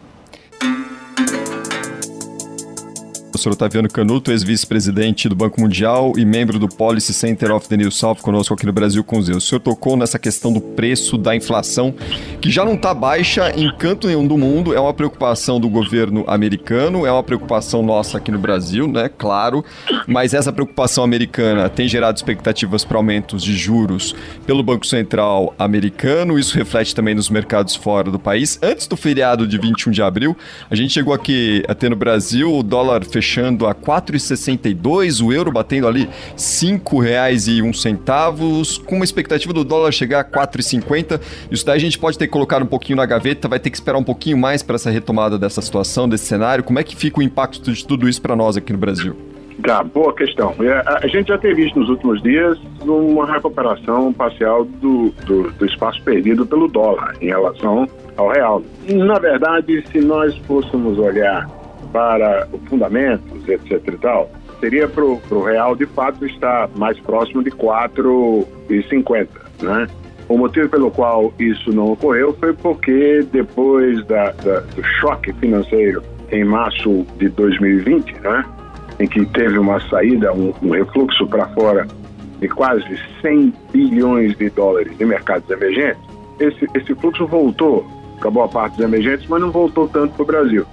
[3.38, 7.88] Professor Otaviano Canuto, ex-vice-presidente do Banco Mundial e membro do Policy Center of the New
[7.88, 11.36] South, conosco aqui no Brasil com os O senhor tocou nessa questão do preço da
[11.36, 11.94] inflação,
[12.40, 16.24] que já não está baixa em canto nenhum do mundo, é uma preocupação do governo
[16.26, 19.08] americano, é uma preocupação nossa aqui no Brasil, né?
[19.08, 19.64] Claro,
[20.04, 26.40] mas essa preocupação americana tem gerado expectativas para aumentos de juros pelo Banco Central americano,
[26.40, 28.58] isso reflete também nos mercados fora do país.
[28.60, 30.36] Antes do feriado de 21 de abril,
[30.68, 35.30] a gente chegou aqui a ter no Brasil o dólar fechado fechando a 4,62, o
[35.30, 41.20] euro batendo ali R$ 5,01, com uma expectativa do dólar chegar a 4,50.
[41.50, 43.76] Isso daí a gente pode ter que colocar um pouquinho na gaveta, vai ter que
[43.76, 46.64] esperar um pouquinho mais para essa retomada dessa situação, desse cenário.
[46.64, 49.14] Como é que fica o impacto de tudo isso para nós aqui no Brasil?
[49.62, 50.54] Tá, boa questão.
[50.60, 55.66] É, a gente já tem visto nos últimos dias uma recuperação parcial do, do, do
[55.66, 58.62] espaço perdido pelo dólar em relação ao real.
[58.88, 61.57] Na verdade, se nós fôssemos olhar
[61.92, 67.42] para os fundamentos, etc e tal, seria para o real de fato estar mais próximo
[67.42, 69.28] de 4,50,
[69.62, 69.86] né?
[70.28, 76.02] O motivo pelo qual isso não ocorreu foi porque depois da, da, do choque financeiro
[76.30, 78.44] em março de 2020, né?
[79.00, 81.86] em que teve uma saída, um, um refluxo para fora
[82.40, 86.02] de quase 100 bilhões de dólares de mercados emergentes,
[86.38, 87.86] esse, esse fluxo voltou
[88.20, 90.66] para boa parte dos emergentes, mas não voltou tanto para o Brasil.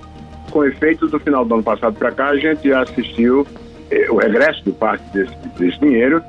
[0.56, 3.46] Com efeitos do final do ano passado para cá, a gente assistiu
[3.92, 6.24] eh, o regresso de parte desse, desse dinheiro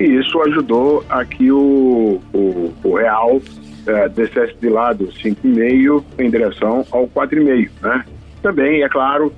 [0.00, 3.38] e isso ajudou a que o, o, o real
[3.86, 7.68] eh, descesse de lado 5,5 em direção ao 4,5.
[7.82, 8.02] Né?
[8.40, 9.30] Também, é claro,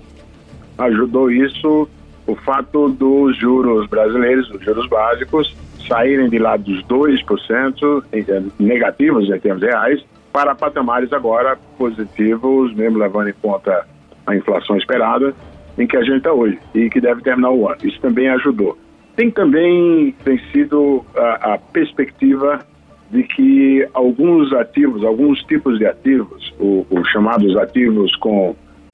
[0.79, 1.89] ajudou isso
[2.25, 5.53] o fato dos juros brasileiros, os juros básicos,
[5.89, 8.05] saírem de lá dos 2%
[8.61, 10.01] negativos em termos reais
[10.33, 13.85] para patamares agora positivos, mesmo levando em conta
[14.29, 15.35] a inflação esperada
[15.79, 17.79] em que a gente está hoje e que deve terminar o ano.
[17.83, 18.77] Isso também ajudou.
[19.17, 22.65] Tem também tem sido a, a perspectiva
[23.11, 28.55] de que alguns ativos, alguns tipos de ativos, os chamados ativos com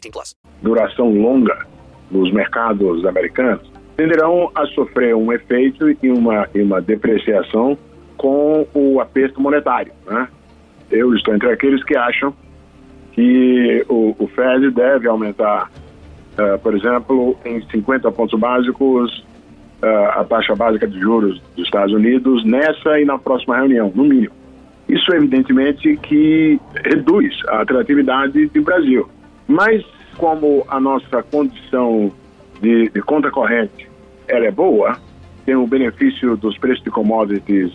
[0.00, 0.36] 18 plus.
[0.62, 1.66] Duração longa
[2.10, 7.76] nos mercados americanos tenderão a sofrer um efeito e uma, e uma depreciação
[8.16, 9.92] com o aperto monetário.
[10.06, 10.26] Né?
[10.90, 12.34] Eu estou entre aqueles que acham
[13.12, 15.70] que o, o Fed deve aumentar,
[16.32, 19.18] uh, por exemplo, em 50 pontos básicos
[19.82, 24.04] uh, a taxa básica de juros dos Estados Unidos nessa e na próxima reunião, no
[24.04, 24.32] mínimo.
[24.88, 29.08] Isso, evidentemente, que reduz a atratividade do Brasil.
[29.50, 29.84] Mas,
[30.16, 32.12] como a nossa condição
[32.62, 33.90] de, de conta corrente
[34.28, 34.96] ela é boa,
[35.44, 37.72] tem o benefício dos preços de commodities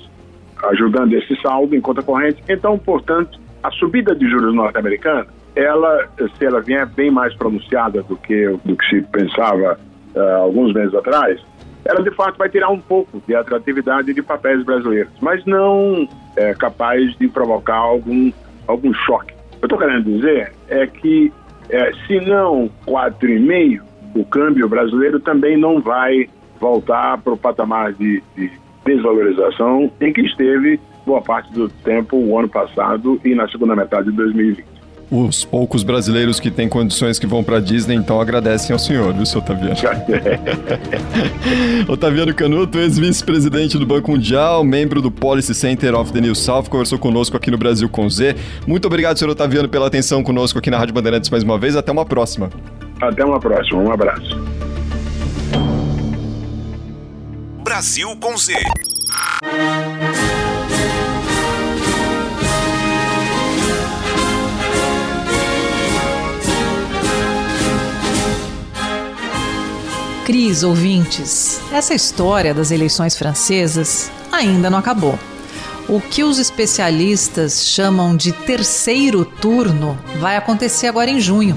[0.70, 6.08] ajudando esse saldo em conta corrente, então, portanto, a subida de juros norte-americana, ela,
[6.38, 9.78] se ela vier bem mais pronunciada do que, do que se pensava
[10.16, 11.42] uh, alguns meses atrás,
[11.84, 16.08] ela de fato vai tirar um pouco de atratividade de papéis brasileiros, mas não
[16.38, 18.32] é capaz de provocar algum,
[18.66, 19.34] algum choque.
[19.34, 21.34] O que eu estou querendo dizer é que,
[21.70, 23.82] é, se não 4,5,
[24.16, 28.52] o câmbio brasileiro também não vai voltar para o patamar de, de
[28.86, 34.10] desvalorização em que esteve boa parte do tempo o ano passado e na segunda metade
[34.10, 34.75] de 2020
[35.10, 39.26] os poucos brasileiros que têm condições que vão para Disney, então agradecem ao senhor, viu,
[39.26, 39.76] seu Otaviano?
[41.88, 46.98] Otaviano Canuto, ex-vice-presidente do Banco Mundial, membro do Policy Center of the New South, conversou
[46.98, 48.36] conosco aqui no Brasil com Z.
[48.66, 51.76] Muito obrigado, senhor Otaviano, pela atenção conosco aqui na Rádio Bandeirantes mais uma vez.
[51.76, 52.50] Até uma próxima.
[53.02, 53.82] Até uma próxima.
[53.82, 54.40] Um abraço.
[57.64, 58.54] Brasil com Z.
[70.26, 75.20] Cris, ouvintes, essa história das eleições francesas ainda não acabou.
[75.88, 81.56] O que os especialistas chamam de terceiro turno vai acontecer agora em junho.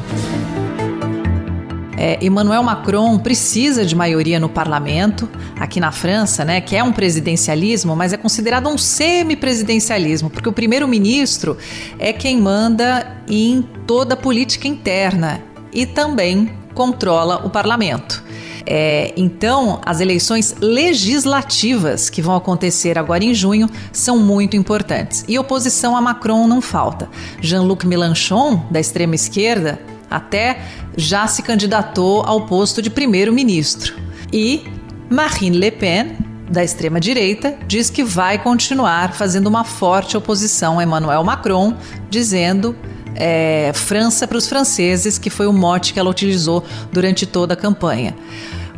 [1.96, 5.26] É, Emmanuel Macron precisa de maioria no parlamento,
[5.58, 10.52] aqui na França, né, que é um presidencialismo, mas é considerado um semipresidencialismo, porque o
[10.52, 11.56] primeiro-ministro
[11.98, 18.28] é quem manda em toda a política interna e também controla o parlamento.
[18.66, 25.24] É, então, as eleições legislativas que vão acontecer agora em junho são muito importantes.
[25.28, 27.08] E oposição a Macron não falta.
[27.40, 29.80] Jean-Luc Mélenchon, da extrema esquerda,
[30.10, 30.60] até
[30.96, 33.94] já se candidatou ao posto de primeiro-ministro.
[34.32, 34.64] E
[35.10, 36.16] Marine Le Pen,
[36.50, 41.74] da extrema-direita, diz que vai continuar fazendo uma forte oposição a Emmanuel Macron,
[42.08, 42.74] dizendo
[43.18, 47.56] é, França para os franceses, que foi o mote que ela utilizou durante toda a
[47.56, 48.14] campanha.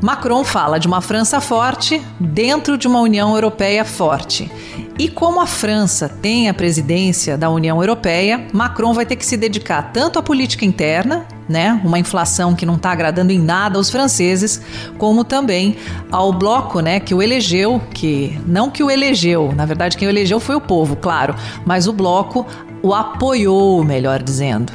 [0.02, 4.50] Macron fala de uma França forte dentro de uma União Europeia forte.
[4.98, 9.36] E como a França tem a presidência da União Europeia, Macron vai ter que se
[9.36, 13.90] dedicar tanto à política interna, né, uma inflação que não está agradando em nada aos
[13.90, 14.60] franceses,
[14.98, 15.76] como também
[16.10, 20.10] ao bloco, né, que o elegeu, que não que o elegeu, na verdade quem o
[20.10, 21.34] elegeu foi o povo, claro,
[21.64, 22.46] mas o bloco
[22.82, 24.72] o apoiou, melhor dizendo.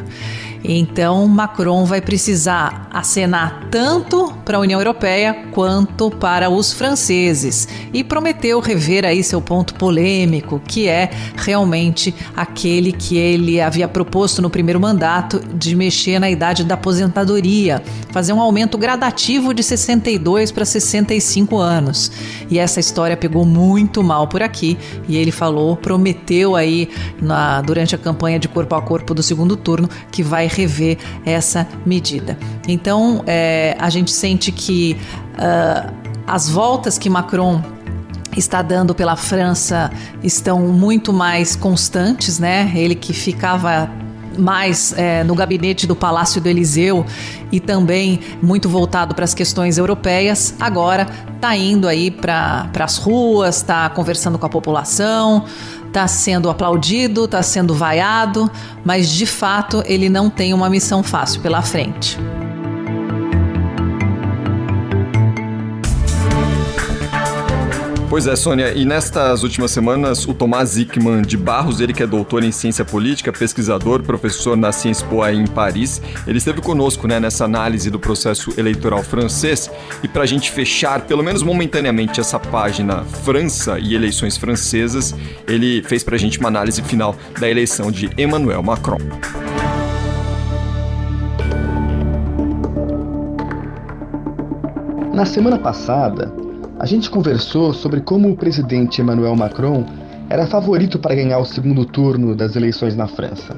[0.68, 8.04] Então, Macron vai precisar acenar tanto para a União Europeia quanto para os franceses e
[8.04, 14.50] prometeu rever aí seu ponto polêmico, que é realmente aquele que ele havia proposto no
[14.50, 20.66] primeiro mandato de mexer na idade da aposentadoria, fazer um aumento gradativo de 62 para
[20.66, 22.12] 65 anos.
[22.50, 26.90] E essa história pegou muito mal por aqui e ele falou, prometeu aí
[27.22, 31.68] na, durante a campanha de corpo a corpo do segundo turno que vai rever essa
[31.86, 32.38] medida.
[32.68, 34.98] Então, é, a gente sente que
[35.34, 35.94] uh,
[36.26, 37.62] as voltas que Macron
[38.36, 39.92] está dando pela França
[40.24, 42.72] estão muito mais constantes, né?
[42.76, 43.90] Ele que ficava
[44.38, 47.06] mais é, no gabinete do Palácio do Eliseu
[47.52, 53.58] e também muito voltado para as questões europeias, agora está indo aí para as ruas,
[53.58, 55.46] está conversando com a população,
[55.96, 58.52] está sendo aplaudido, está sendo vaiado,
[58.84, 62.20] mas de fato ele não tem uma missão fácil pela frente.
[68.16, 72.08] Pois é, Sônia, e nestas últimas semanas, o Tomás Zickman de Barros, ele que é
[72.08, 77.20] doutor em ciência política, pesquisador, professor na Sciences Po em Paris, ele esteve conosco né,
[77.20, 79.70] nessa análise do processo eleitoral francês.
[80.02, 85.14] E para a gente fechar, pelo menos momentaneamente, essa página França e eleições francesas,
[85.46, 89.00] ele fez para a gente uma análise final da eleição de Emmanuel Macron.
[95.14, 96.45] Na semana passada,
[96.78, 99.86] a gente conversou sobre como o presidente Emmanuel Macron
[100.30, 103.56] era favorito para ganhar o segundo turno das eleições na França.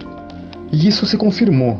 [0.71, 1.77] E isso se confirmou.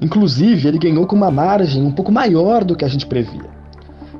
[0.00, 3.44] Inclusive, ele ganhou com uma margem um pouco maior do que a gente previa.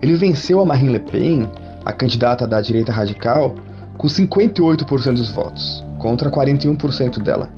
[0.03, 1.49] Ele venceu a Marine Le Pen,
[1.85, 3.55] a candidata da direita radical,
[3.97, 7.49] com 58% dos votos, contra 41% dela.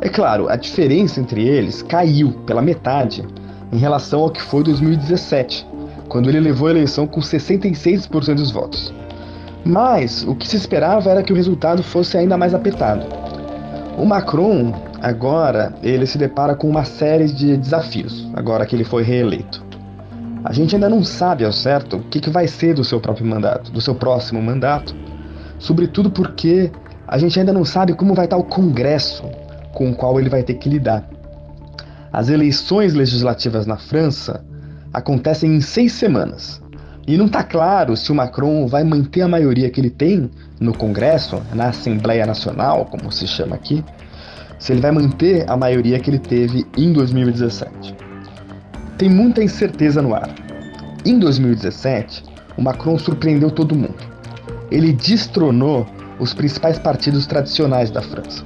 [0.00, 3.24] É claro, a diferença entre eles caiu pela metade
[3.72, 5.66] em relação ao que foi 2017,
[6.10, 8.92] quando ele levou a eleição com 66% dos votos.
[9.64, 13.06] Mas o que se esperava era que o resultado fosse ainda mais apertado.
[13.96, 19.04] O Macron, agora, ele se depara com uma série de desafios, agora que ele foi
[19.04, 19.64] reeleito.
[20.42, 23.26] A gente ainda não sabe ao certo o que, que vai ser do seu próprio
[23.26, 24.96] mandato, do seu próximo mandato,
[25.60, 26.72] sobretudo porque
[27.06, 29.22] a gente ainda não sabe como vai estar o Congresso
[29.72, 31.08] com o qual ele vai ter que lidar.
[32.12, 34.42] As eleições legislativas na França
[34.92, 36.60] acontecem em seis semanas.
[37.06, 40.30] E não está claro se o Macron vai manter a maioria que ele tem
[40.60, 43.84] no Congresso, na Assembleia Nacional, como se chama aqui,
[44.58, 47.96] se ele vai manter a maioria que ele teve em 2017.
[48.98, 50.30] Tem muita incerteza no ar.
[51.04, 52.24] Em 2017,
[52.56, 53.96] o Macron surpreendeu todo mundo.
[54.70, 55.86] Ele destronou
[56.18, 58.44] os principais partidos tradicionais da França.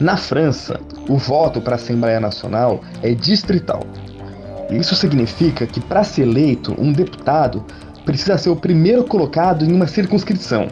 [0.00, 3.86] Na França, o voto para a Assembleia Nacional é distrital,
[4.70, 7.64] isso significa que, para ser eleito, um deputado
[8.04, 10.68] precisa ser o primeiro colocado em uma circunscrição,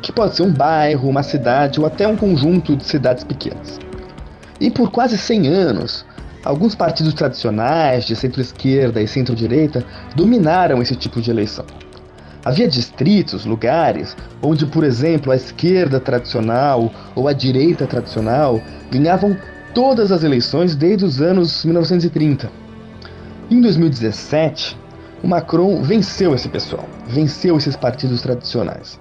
[0.00, 3.78] que pode ser um bairro, uma cidade ou até um conjunto de cidades pequenas.
[4.60, 6.06] E por quase 100 anos,
[6.42, 9.84] alguns partidos tradicionais de centro-esquerda e centro-direita
[10.14, 11.66] dominaram esse tipo de eleição.
[12.44, 19.36] Havia distritos, lugares, onde, por exemplo, a esquerda tradicional ou a direita tradicional ganhavam
[19.74, 22.63] todas as eleições desde os anos 1930
[23.50, 24.76] em 2017,
[25.22, 28.98] o Macron venceu esse pessoal, venceu esses partidos tradicionais.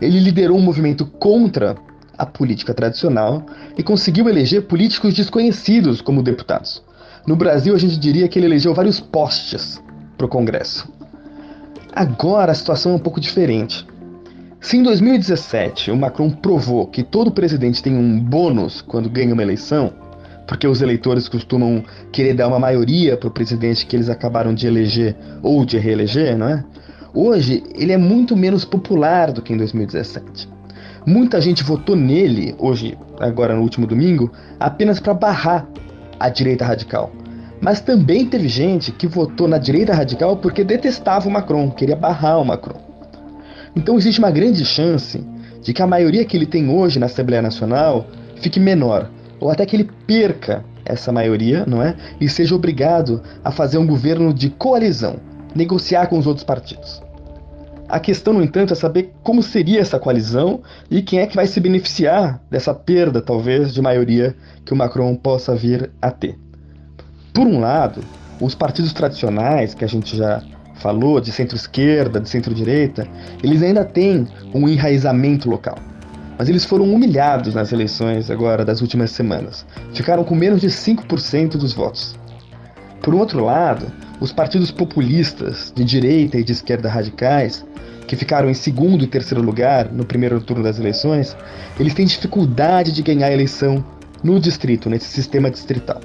[0.00, 1.76] Ele liderou um movimento contra
[2.16, 3.44] a política tradicional
[3.76, 6.82] e conseguiu eleger políticos desconhecidos como deputados.
[7.26, 9.82] No Brasil, a gente diria que ele elegeu vários postes
[10.16, 10.88] para o Congresso.
[11.92, 13.86] Agora a situação é um pouco diferente.
[14.60, 19.42] Se em 2017 o Macron provou que todo presidente tem um bônus quando ganha uma
[19.42, 19.92] eleição,
[20.50, 24.66] porque os eleitores costumam querer dar uma maioria para o presidente que eles acabaram de
[24.66, 26.64] eleger ou de reeleger, não é?
[27.14, 30.48] Hoje, ele é muito menos popular do que em 2017.
[31.06, 35.68] Muita gente votou nele, hoje, agora no último domingo, apenas para barrar
[36.18, 37.12] a direita radical.
[37.60, 42.40] Mas também teve gente que votou na direita radical porque detestava o Macron, queria barrar
[42.40, 42.80] o Macron.
[43.76, 45.24] Então existe uma grande chance
[45.62, 49.08] de que a maioria que ele tem hoje na Assembleia Nacional fique menor,
[49.40, 51.96] ou até que ele perca essa maioria, não é?
[52.20, 55.16] E seja obrigado a fazer um governo de coalizão,
[55.54, 57.02] negociar com os outros partidos.
[57.88, 61.46] A questão, no entanto, é saber como seria essa coalizão e quem é que vai
[61.46, 66.38] se beneficiar dessa perda, talvez, de maioria que o Macron possa vir a ter.
[67.32, 68.00] Por um lado,
[68.40, 70.40] os partidos tradicionais, que a gente já
[70.76, 73.08] falou, de centro-esquerda, de centro-direita,
[73.42, 75.76] eles ainda têm um enraizamento local.
[76.40, 79.66] Mas eles foram humilhados nas eleições agora das últimas semanas.
[79.92, 82.18] Ficaram com menos de 5% dos votos.
[83.02, 87.62] Por outro lado, os partidos populistas, de direita e de esquerda radicais,
[88.06, 91.36] que ficaram em segundo e terceiro lugar no primeiro turno das eleições,
[91.78, 93.84] eles têm dificuldade de ganhar a eleição
[94.24, 96.00] no distrito, nesse sistema distrital.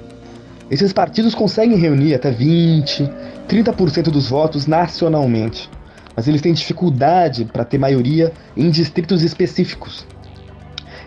[0.70, 3.10] Esses partidos conseguem reunir até 20,
[3.48, 5.70] 30% dos votos nacionalmente,
[6.14, 10.04] mas eles têm dificuldade para ter maioria em distritos específicos.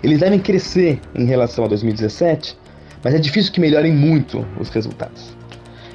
[0.03, 2.57] Eles devem crescer em relação a 2017,
[3.03, 5.35] mas é difícil que melhorem muito os resultados.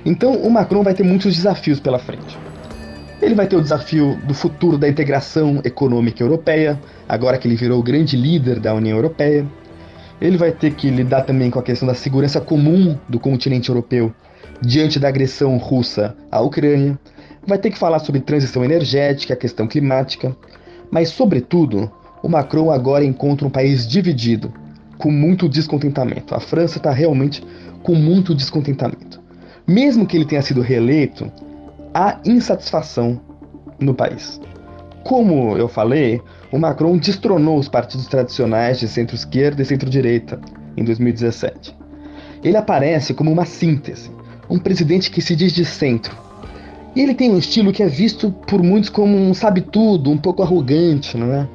[0.05, 2.39] Então o Macron vai ter muitos desafios pela frente.
[3.23, 6.79] Ele vai ter o desafio do futuro da integração econômica europeia,
[7.09, 9.47] agora que ele virou o grande líder da União Europeia.
[10.21, 14.13] Ele vai ter que lidar também com a questão da segurança comum do continente europeu
[14.61, 16.99] diante da agressão russa à Ucrânia.
[17.47, 20.37] Vai ter que falar sobre transição energética, questão climática.
[20.91, 21.91] Mas, sobretudo,
[22.25, 24.51] o Macron agora encontra um país dividido,
[24.97, 26.35] com muito descontentamento.
[26.35, 27.45] A França está realmente
[27.83, 29.21] com muito descontentamento.
[29.67, 31.31] Mesmo que ele tenha sido reeleito,
[31.93, 33.21] há insatisfação
[33.79, 34.41] no país.
[35.05, 40.41] Como eu falei, o Macron destronou os partidos tradicionais de centro-esquerda e centro-direita
[40.79, 41.77] em 2017.
[42.43, 44.11] Ele aparece como uma síntese,
[44.49, 46.17] um presidente que se diz de centro.
[46.97, 50.43] E ele tem um estilo que é visto por muitos como um sabe-tudo, um pouco
[50.43, 51.47] arrogante, não é?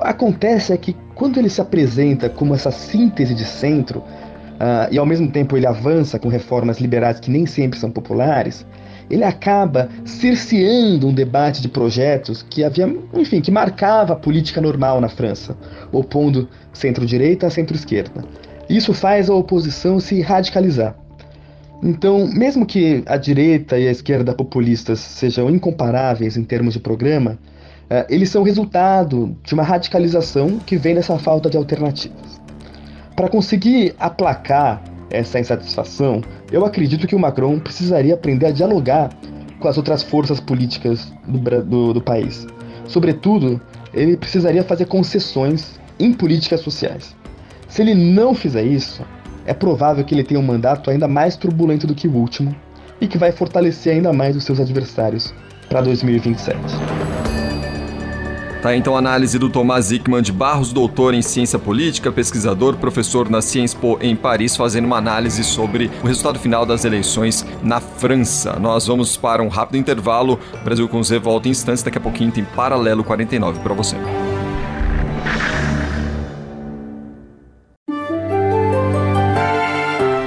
[0.00, 5.06] Acontece é que quando ele se apresenta como essa síntese de centro, uh, e ao
[5.06, 8.66] mesmo tempo ele avança com reformas liberais que nem sempre são populares,
[9.10, 15.00] ele acaba cerceando um debate de projetos que havia, enfim, que marcava a política normal
[15.00, 15.56] na França,
[15.92, 18.24] opondo centro-direita a centro-esquerda.
[18.68, 20.96] Isso faz a oposição se radicalizar.
[21.82, 27.38] Então, mesmo que a direita e a esquerda populistas sejam incomparáveis em termos de programa,
[28.08, 32.40] eles são resultado de uma radicalização que vem dessa falta de alternativas.
[33.14, 39.10] Para conseguir aplacar essa insatisfação, eu acredito que o Macron precisaria aprender a dialogar
[39.60, 42.46] com as outras forças políticas do, do, do país.
[42.86, 43.60] Sobretudo,
[43.92, 47.14] ele precisaria fazer concessões em políticas sociais.
[47.68, 49.02] Se ele não fizer isso,
[49.46, 52.54] é provável que ele tenha um mandato ainda mais turbulento do que o último
[53.00, 55.34] e que vai fortalecer ainda mais os seus adversários
[55.68, 56.58] para 2027.
[58.64, 63.28] Tá, então a análise do Tomás Hickman de Barros, doutor em ciência política, pesquisador, professor
[63.28, 67.78] na Sciences Po em Paris, fazendo uma análise sobre o resultado final das eleições na
[67.78, 68.58] França.
[68.58, 70.40] Nós vamos para um rápido intervalo.
[70.62, 73.96] O Brasil com Z volta em instantes, daqui a pouquinho tem Paralelo 49 para você.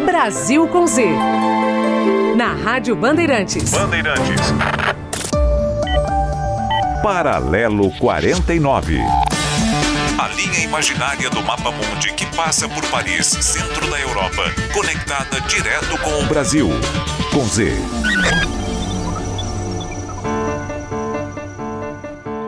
[0.06, 1.08] Brasil com Z.
[2.36, 3.72] Na Rádio Bandeirantes.
[3.72, 4.54] Bandeirantes.
[7.08, 9.00] Paralelo 49.
[10.20, 14.44] A linha imaginária do mapa mundi que passa por Paris, centro da Europa,
[14.74, 16.70] conectada direto com o Brasil.
[17.32, 17.72] Com Z.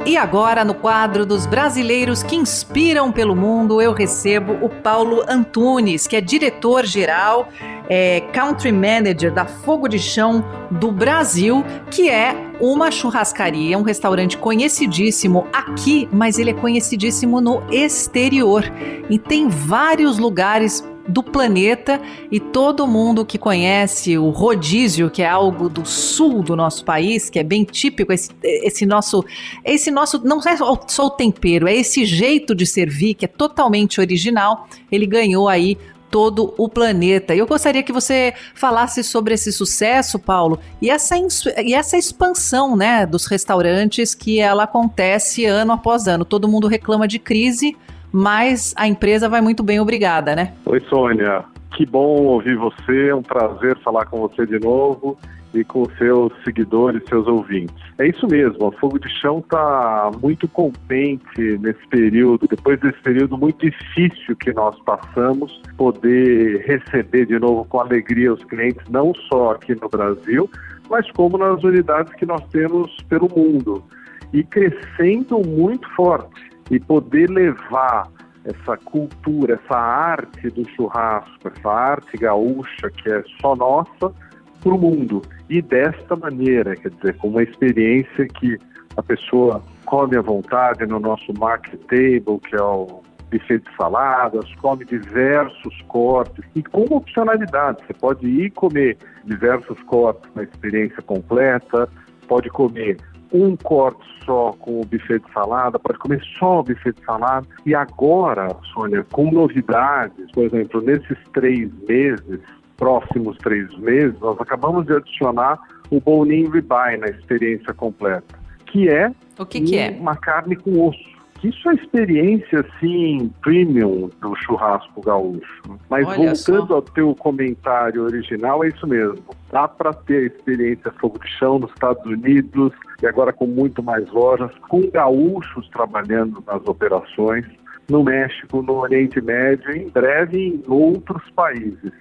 [0.05, 6.05] E agora, no quadro dos brasileiros que inspiram pelo mundo, eu recebo o Paulo Antunes,
[6.05, 7.47] que é diretor-geral,
[7.89, 14.37] é, country manager da Fogo de Chão do Brasil, que é uma churrascaria, um restaurante
[14.37, 18.63] conhecidíssimo aqui, mas ele é conhecidíssimo no exterior.
[19.09, 21.99] E tem vários lugares do planeta
[22.31, 27.29] e todo mundo que conhece o rodízio, que é algo do sul do nosso país,
[27.29, 29.25] que é bem típico esse, esse nosso
[29.65, 30.55] esse nosso não é
[30.87, 34.67] só o tempero, é esse jeito de servir que é totalmente original.
[34.91, 35.77] Ele ganhou aí
[36.09, 37.35] todo o planeta.
[37.35, 41.15] Eu gostaria que você falasse sobre esse sucesso, Paulo, e essa,
[41.63, 46.25] e essa expansão né, dos restaurantes que ela acontece ano após ano.
[46.25, 47.75] Todo mundo reclama de crise,
[48.11, 50.53] mas a empresa vai muito bem, obrigada, né?
[50.65, 51.43] Oi, Sônia.
[51.75, 55.17] Que bom ouvir você, é um prazer falar com você de novo
[55.53, 57.75] e com seus seguidores, seus ouvintes.
[57.97, 63.37] É isso mesmo, a Fogo de Chão está muito contente nesse período, depois desse período
[63.37, 69.51] muito difícil que nós passamos, poder receber de novo com alegria os clientes, não só
[69.51, 70.49] aqui no Brasil,
[70.89, 73.83] mas como nas unidades que nós temos pelo mundo.
[74.31, 78.07] E crescendo muito forte e poder levar
[78.45, 84.13] essa cultura, essa arte do churrasco, essa arte gaúcha que é só nossa
[84.61, 85.21] para o mundo.
[85.49, 88.57] E desta maneira, quer dizer, com uma experiência que
[88.95, 93.01] a pessoa come à vontade no nosso market table, que é o
[93.31, 97.79] buffet de saladas, come diversos cortes e com opcionalidade.
[97.85, 101.87] Você pode ir comer diversos cortes na experiência completa,
[102.27, 102.97] pode comer
[103.31, 107.47] um corte só com o buffet de salada, pode comer só o buffet de salada.
[107.65, 112.39] E agora, Sônia, com novidades, por exemplo, nesses três meses,
[112.79, 115.59] próximos três meses, nós acabamos de adicionar
[115.91, 119.91] o bone ribeye na experiência completa, que é, o que, que é?
[119.91, 121.19] uma carne com osso.
[121.43, 125.61] Isso é experiência, assim, premium do churrasco gaúcho.
[125.89, 126.75] Mas Olha voltando só.
[126.75, 129.23] ao teu comentário original, é isso mesmo.
[129.49, 133.81] Dá para ter a experiência fogo de chão nos Estados Unidos e agora com muito
[133.81, 137.45] mais lojas, com gaúchos trabalhando nas operações
[137.89, 141.91] no México, no Oriente Médio em breve em outros países.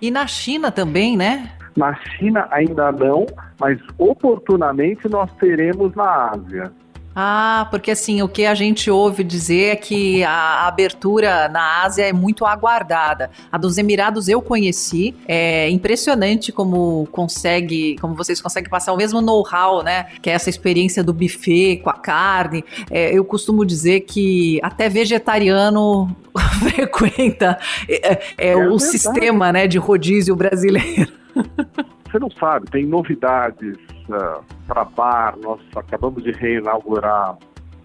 [0.00, 1.50] E na China também, né?
[1.76, 3.26] Na China ainda não,
[3.58, 6.72] mas oportunamente nós teremos na Ásia.
[7.14, 12.08] Ah, porque assim, o que a gente ouve dizer é que a abertura na Ásia
[12.08, 13.30] é muito aguardada.
[13.52, 19.20] A dos Emirados eu conheci, é impressionante como consegue, como vocês conseguem passar o mesmo
[19.20, 20.06] know-how, né?
[20.20, 22.64] Que é essa experiência do buffet com a carne.
[22.90, 26.14] É, eu costumo dizer que até vegetariano
[26.58, 27.58] frequenta
[27.88, 28.82] é, é, É o verdade.
[28.82, 31.12] sistema, né, de rodízio brasileiro.
[32.10, 33.76] Você não sabe, tem novidades
[34.66, 35.36] para bar.
[35.42, 37.36] Nós acabamos de reinaugurar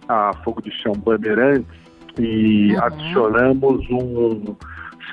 [0.07, 1.65] a Fogo de Chão Bandeirantes
[2.17, 4.55] e adicionamos um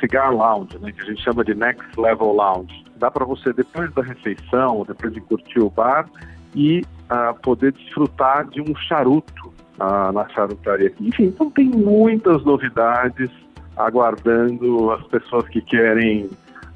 [0.00, 2.84] cigar lounge, né, que a gente chama de Next Level Lounge.
[2.96, 6.08] Dá para você, depois da refeição, depois de curtir o bar,
[6.54, 10.92] e ah, poder desfrutar de um charuto ah, na charutaria.
[11.00, 13.30] Enfim, então tem muitas novidades
[13.76, 16.30] aguardando as pessoas que querem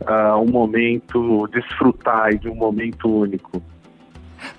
[0.07, 3.63] ah, um momento, desfrutar de um momento único.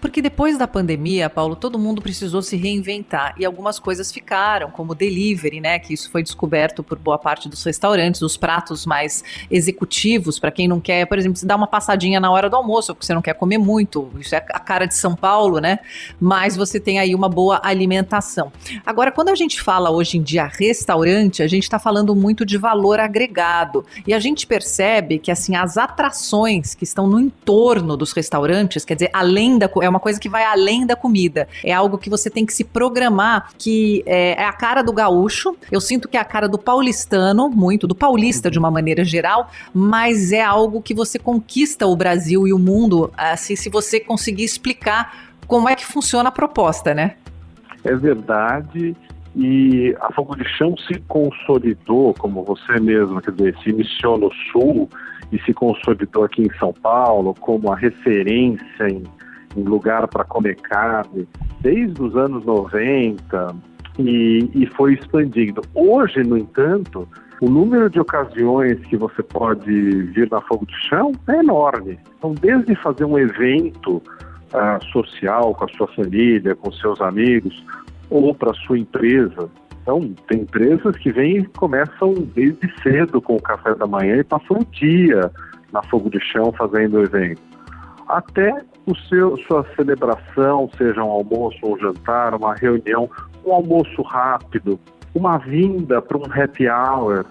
[0.01, 4.95] Porque depois da pandemia, Paulo, todo mundo precisou se reinventar e algumas coisas ficaram, como
[4.95, 5.77] delivery, né?
[5.77, 10.67] Que isso foi descoberto por boa parte dos restaurantes, os pratos mais executivos, para quem
[10.67, 13.21] não quer, por exemplo, se dá uma passadinha na hora do almoço, porque você não
[13.21, 15.79] quer comer muito, isso é a cara de São Paulo, né?
[16.19, 18.51] Mas você tem aí uma boa alimentação.
[18.83, 22.57] Agora, quando a gente fala hoje em dia restaurante, a gente está falando muito de
[22.57, 28.13] valor agregado e a gente percebe que assim as atrações que estão no entorno dos
[28.13, 31.97] restaurantes, quer dizer, além da é uma coisa que vai além da comida, é algo
[31.97, 35.55] que você tem que se programar, que é, é a cara do gaúcho.
[35.71, 39.49] Eu sinto que é a cara do paulistano, muito do paulista de uma maneira geral,
[39.73, 44.43] mas é algo que você conquista o Brasil e o mundo, assim, se você conseguir
[44.43, 47.15] explicar como é que funciona a proposta, né?
[47.83, 48.95] É verdade.
[49.35, 54.31] E a Fogo de Chão se consolidou, como você mesmo, quer dizer, se iniciou no
[54.51, 54.89] Sul
[55.31, 59.03] e se consolidou aqui em São Paulo como a referência em,
[59.55, 61.27] em lugar para comer carne
[61.61, 63.55] desde os anos 90
[63.99, 65.61] e, e foi expandindo.
[65.73, 67.07] Hoje, no entanto,
[67.41, 71.99] o número de ocasiões que você pode vir na Fogo de Chão é enorme.
[72.17, 74.01] Então, desde fazer um evento
[74.53, 77.63] ah, social com a sua família, com seus amigos,
[78.09, 79.49] ou para sua empresa.
[79.81, 84.23] Então, tem empresas que vêm e começam desde cedo com o café da manhã e
[84.23, 85.31] passam o dia
[85.73, 87.41] na Fogo de Chão fazendo o evento.
[88.07, 88.53] Até
[88.85, 93.09] o seu, sua celebração, seja um almoço ou um jantar, uma reunião,
[93.45, 94.79] um almoço rápido,
[95.13, 97.25] uma vinda para um happy hour,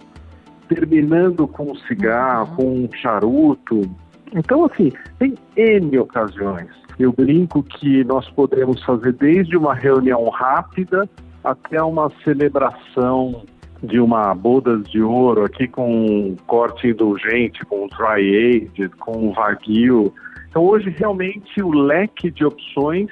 [0.68, 3.82] terminando com um cigarro, com um charuto.
[4.32, 6.68] Então, assim, tem N ocasiões.
[6.98, 11.08] Eu brinco que nós podemos fazer desde uma reunião rápida
[11.42, 13.44] até uma celebração
[13.82, 19.12] de uma bodas de ouro aqui com um corte indulgente, com um dry aged, com
[19.12, 20.12] um wagyu.
[20.50, 23.08] Então hoje realmente o leque de opções,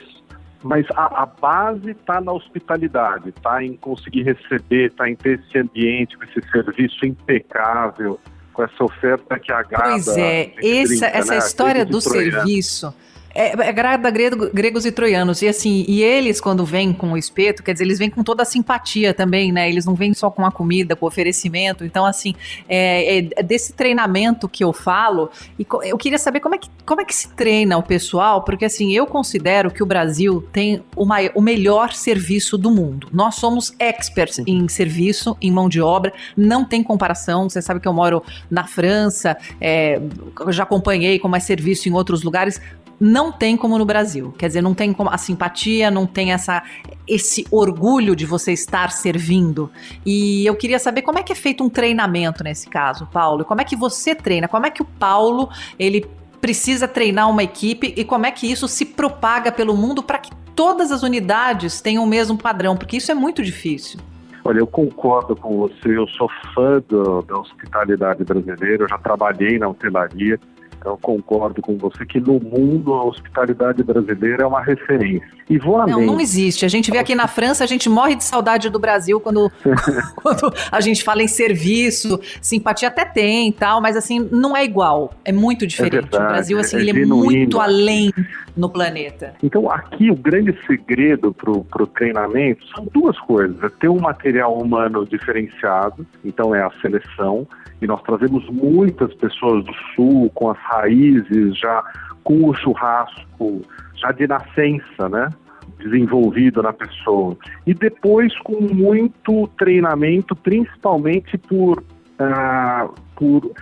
[0.62, 5.56] mas a, a base está na hospitalidade, está em conseguir receber, está em ter esse
[5.56, 8.18] ambiente, com esse serviço impecável,
[8.52, 9.88] com essa oferta que agrada.
[9.88, 11.38] Pois é, essa, essa né?
[11.38, 12.92] história do serviço.
[13.34, 15.42] É, é agrada grego- gregos e troianos.
[15.42, 18.42] E assim, e eles, quando vêm com o espeto, quer dizer, eles vêm com toda
[18.42, 19.68] a simpatia também, né?
[19.68, 21.84] Eles não vêm só com a comida, com o oferecimento.
[21.84, 22.34] Então, assim,
[22.68, 27.00] é, é desse treinamento que eu falo, e eu queria saber como é, que, como
[27.00, 31.04] é que se treina o pessoal, porque assim, eu considero que o Brasil tem o,
[31.04, 33.08] mai- o melhor serviço do mundo.
[33.12, 37.48] Nós somos experts em serviço, em mão de obra, não tem comparação.
[37.48, 40.00] Você sabe que eu moro na França, é,
[40.40, 42.60] eu já acompanhei como é serviço em outros lugares.
[43.00, 44.34] Não tem como no Brasil.
[44.36, 46.62] Quer dizer, não tem como a simpatia, não tem essa
[47.06, 49.70] esse orgulho de você estar servindo.
[50.04, 53.44] E eu queria saber como é que é feito um treinamento nesse caso, Paulo.
[53.44, 54.46] Como é que você treina?
[54.46, 56.06] Como é que o Paulo ele
[56.40, 60.30] precisa treinar uma equipe e como é que isso se propaga pelo mundo para que
[60.54, 62.76] todas as unidades tenham o mesmo padrão?
[62.76, 64.00] Porque isso é muito difícil.
[64.44, 69.58] Olha, eu concordo com você, eu sou fã do, da hospitalidade brasileira, eu já trabalhei
[69.58, 70.38] na hotelaria,
[70.84, 75.28] eu concordo com você que no mundo a hospitalidade brasileira é uma referência.
[75.48, 75.94] E vou além.
[75.94, 76.64] Não, não existe.
[76.64, 79.50] A gente vê aqui na França, a gente morre de saudade do Brasil quando,
[80.16, 84.64] quando a gente fala em serviço, simpatia até tem e tal, mas assim, não é
[84.64, 85.14] igual.
[85.24, 85.96] É muito diferente.
[85.96, 87.14] É verdade, o Brasil, assim, é ele genuíno.
[87.14, 88.12] é muito além
[88.58, 89.34] no planeta.
[89.42, 93.62] Então, aqui o grande segredo para o treinamento são duas coisas.
[93.62, 97.46] É ter um material humano diferenciado, então é a seleção,
[97.80, 101.84] e nós trazemos muitas pessoas do sul com as raízes já
[102.24, 103.62] com o churrasco
[103.96, 105.30] já de nascença, né?
[105.78, 107.36] Desenvolvido na pessoa.
[107.66, 113.52] E depois com muito treinamento, principalmente por, uh, por,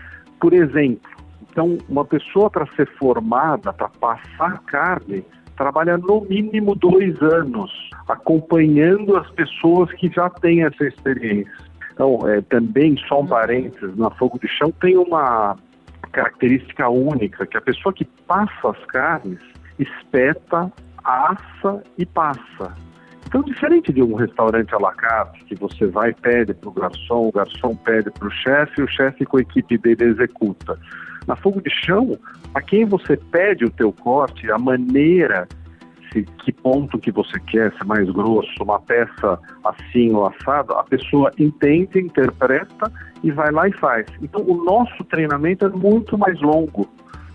[0.40, 1.10] por exemplo.
[1.50, 5.24] Então, uma pessoa para ser formada, para passar carne,
[5.56, 7.72] trabalha no mínimo dois anos,
[8.08, 11.50] acompanhando as pessoas que já têm essa experiência.
[11.92, 15.56] Então, é, também, só um parênteses, na Fogo de Chão tem uma
[16.16, 19.38] característica única, que a pessoa que passa as carnes,
[19.78, 20.72] espeta,
[21.04, 22.74] assa e passa.
[23.26, 26.72] Então, diferente de um restaurante à la carte, que você vai e pede para o
[26.72, 30.78] garçom, o garçom pede para o chefe, o chefe com a equipe dele executa.
[31.26, 32.18] Na fogo de chão,
[32.54, 35.46] a quem você pede o teu corte, a maneira
[36.16, 40.72] se, que ponto que você quer, se é mais grosso, uma peça assim ou assado,
[40.74, 42.90] a pessoa entende, interpreta
[43.22, 44.06] e vai lá e faz.
[44.22, 46.88] Então o nosso treinamento é muito mais longo.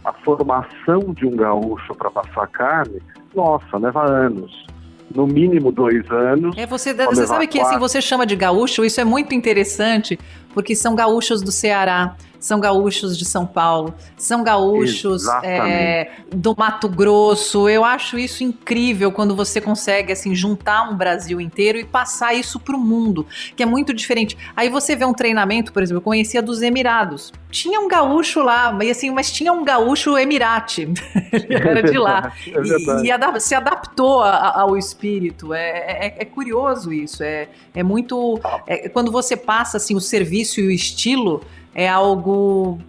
[0.04, 3.00] A formação de um gaúcho para passar carne,
[3.36, 4.66] nossa, leva anos
[5.14, 6.58] no mínimo dois anos.
[6.58, 10.18] É, você, você sabe que assim, você chama de gaúcho, isso é muito interessante,
[10.54, 16.90] porque são gaúchos do Ceará, são gaúchos de São Paulo, são gaúchos é, do Mato
[16.90, 17.70] Grosso.
[17.70, 22.60] Eu acho isso incrível quando você consegue assim juntar um Brasil inteiro e passar isso
[22.60, 24.36] para o mundo, que é muito diferente.
[24.56, 27.32] Aí você vê um treinamento, por exemplo, eu conhecia dos Emirados.
[27.52, 30.90] Tinha um gaúcho lá, mas assim, mas tinha um gaúcho Emirate.
[31.32, 32.32] Ele era de lá.
[32.52, 35.54] É e, e se adaptou a, ao espírito.
[35.54, 37.24] É, é, é, curioso isso.
[37.24, 38.40] É, é muito.
[38.66, 41.42] É, quando você passa assim, o serviço e o estilo
[41.74, 42.80] é algo.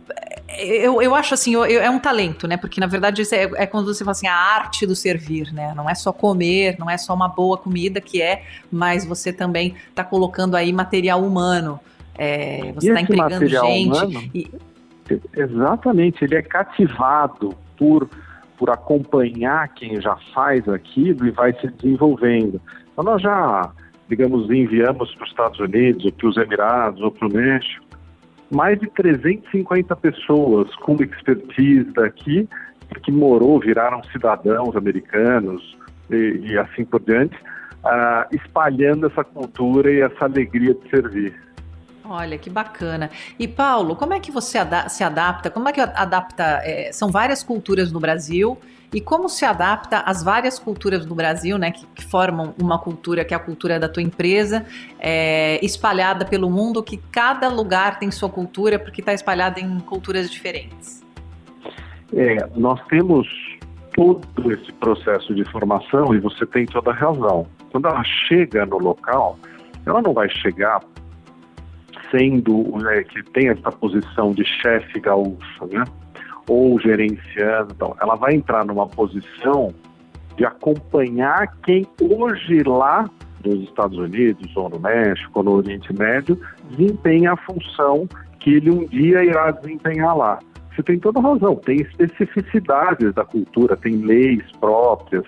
[0.58, 2.56] Eu, eu acho assim, eu, é um talento, né?
[2.56, 5.72] Porque na verdade é, é, quando você fala assim, a arte do servir, né?
[5.74, 9.74] Não é só comer, não é só uma boa comida que é, mas você também
[9.88, 11.80] está colocando aí material humano.
[12.16, 13.88] É, você está empregando gente.
[13.88, 14.50] Humano, e...
[15.34, 18.08] Exatamente, ele é cativado por,
[18.58, 22.60] por acompanhar quem já faz aquilo e vai se desenvolvendo.
[22.92, 23.70] Então nós já,
[24.08, 27.91] digamos, enviamos para os Estados Unidos, ou para os Emirados, ou para o México,
[28.54, 32.48] mais de 350 pessoas com expertise daqui,
[33.02, 35.76] que morou, viraram cidadãos americanos
[36.10, 41.34] e, e assim por diante, uh, espalhando essa cultura e essa alegria de servir.
[42.04, 43.10] Olha, que bacana.
[43.38, 45.48] E Paulo, como é que você se adapta?
[45.48, 46.60] Como é que adapta?
[46.62, 48.58] É, são várias culturas no Brasil
[48.92, 53.24] e como se adapta às várias culturas do Brasil, né, que, que formam uma cultura
[53.24, 54.66] que é a cultura da tua empresa,
[54.98, 60.30] é, espalhada pelo mundo, que cada lugar tem sua cultura porque está espalhada em culturas
[60.30, 61.02] diferentes.
[62.14, 63.26] É, nós temos
[63.94, 67.46] todo esse processo de formação e você tem toda a razão.
[67.70, 69.38] Quando ela chega no local,
[69.86, 70.80] ela não vai chegar
[72.10, 75.82] sendo né, que tem essa posição de chefe gaúcho, né?
[76.48, 79.72] Ou gerenciando, então, ela vai entrar numa posição
[80.36, 83.08] de acompanhar quem hoje lá
[83.44, 86.40] nos Estados Unidos, ou no México, ou no Oriente Médio,
[86.70, 90.38] desempenha a função que ele um dia irá desempenhar lá.
[90.74, 95.24] Você tem toda razão, tem especificidades da cultura, tem leis próprias,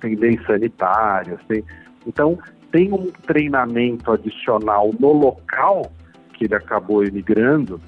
[0.00, 1.62] tem leis sanitárias, tem...
[2.06, 2.38] então
[2.72, 5.90] tem um treinamento adicional no local
[6.34, 7.80] que ele acabou emigrando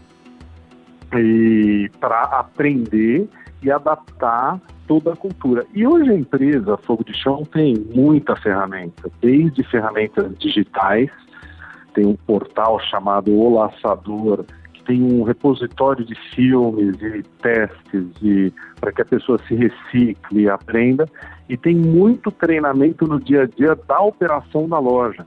[1.19, 3.29] e para aprender
[3.63, 5.67] e adaptar toda a cultura.
[5.75, 11.11] E hoje a empresa Fogo de Chão tem muita ferramenta, desde ferramentas digitais,
[11.95, 18.53] tem um portal chamado O Laçador, que tem um repositório de filmes e testes e
[18.81, 21.07] para que a pessoa se recicle e aprenda,
[21.49, 25.27] e tem muito treinamento no dia a dia da operação da loja.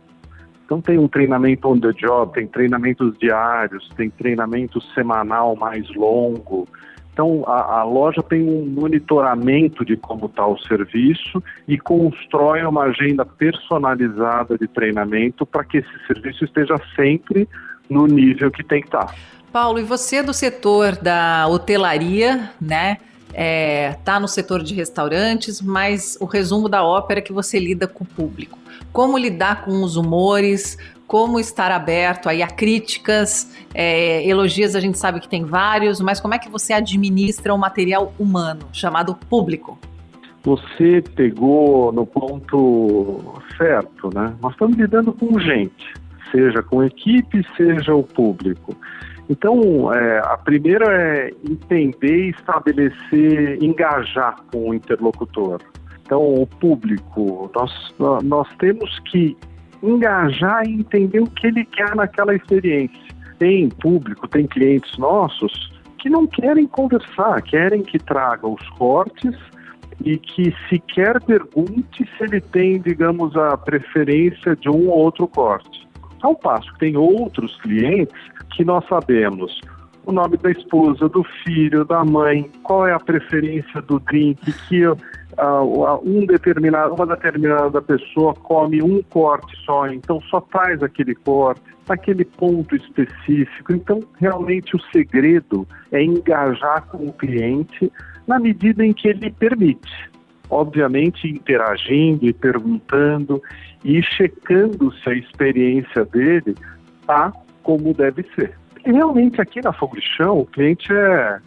[0.66, 6.68] Então tem um treinamento on the job, tem treinamentos diários, tem treinamento semanal mais longo,
[7.14, 12.86] Então, a, a, loja tem um monitoramento de como está o serviço e constrói uma
[12.86, 17.48] agenda personalizada de treinamento para que esse serviço esteja sempre
[17.88, 19.06] no nível que tem que estar.
[19.06, 19.16] Tá.
[19.52, 22.98] Paulo, e você do setor da hotelaria, né?
[23.34, 27.88] É, tá no setor de restaurantes, mas o resumo da ópera é que você lida
[27.88, 28.58] com o público.
[28.92, 30.78] Como lidar com os humores,
[31.08, 36.20] como estar aberto aí a críticas, é, elogios a gente sabe que tem vários, mas
[36.20, 39.78] como é que você administra o material humano, chamado público?
[40.44, 44.36] Você pegou no ponto certo, né?
[44.42, 45.94] Nós estamos lidando com gente,
[46.32, 48.76] seja com equipe, seja o público.
[49.34, 55.60] Então, é, a primeira é entender estabelecer, engajar com o interlocutor.
[56.04, 59.36] Então, o público, nós, nós temos que
[59.82, 63.02] engajar e entender o que ele quer naquela experiência.
[63.40, 69.36] Tem público, tem clientes nossos que não querem conversar, querem que traga os cortes
[70.06, 75.83] e que sequer pergunte se ele tem, digamos, a preferência de um ou outro corte.
[76.24, 78.16] Ao passo que tem outros clientes
[78.56, 79.62] que nós sabemos
[80.06, 84.86] o nome da esposa, do filho, da mãe, qual é a preferência do drink, que
[84.86, 84.98] uh,
[86.04, 92.26] um determinado, uma determinada pessoa come um corte só, então só faz aquele corte, naquele
[92.26, 93.74] ponto específico.
[93.74, 97.92] Então, realmente o segredo é engajar com o cliente
[98.28, 100.12] na medida em que ele permite.
[100.50, 103.42] Obviamente, interagindo e perguntando
[103.84, 106.56] e checando se a experiência dele
[107.02, 107.32] está
[107.62, 108.58] como deve ser.
[108.86, 111.40] E realmente aqui na Fogo de Chão o cliente é,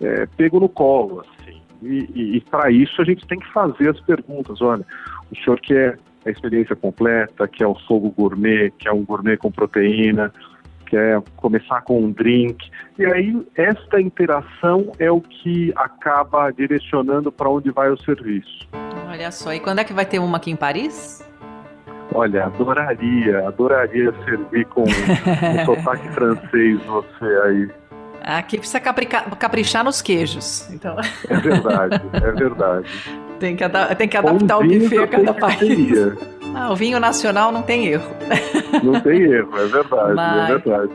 [0.00, 1.60] é pego no colo, assim.
[1.82, 4.60] E, e, e para isso a gente tem que fazer as perguntas.
[4.60, 4.84] Olha,
[5.30, 10.32] o senhor quer a experiência completa, quer o fogo gourmet, quer um gourmet com proteína,
[10.86, 12.70] quer começar com um drink.
[12.98, 18.68] E aí esta interação é o que acaba direcionando para onde vai o serviço.
[19.08, 21.31] Olha só, e quando é que vai ter uma aqui em Paris?
[22.14, 27.68] Olha, adoraria, adoraria servir com um sotaque francês você aí.
[28.22, 30.70] Aqui precisa caprichar nos queijos.
[30.70, 30.96] Então...
[31.28, 32.88] É verdade, é verdade.
[33.40, 33.64] tem, que
[33.96, 35.92] tem que adaptar o buffet a cada país.
[36.54, 38.14] Ah, o vinho nacional não tem erro.
[38.82, 40.50] Não tem erro, é verdade, é Mas...
[40.50, 40.92] é verdade.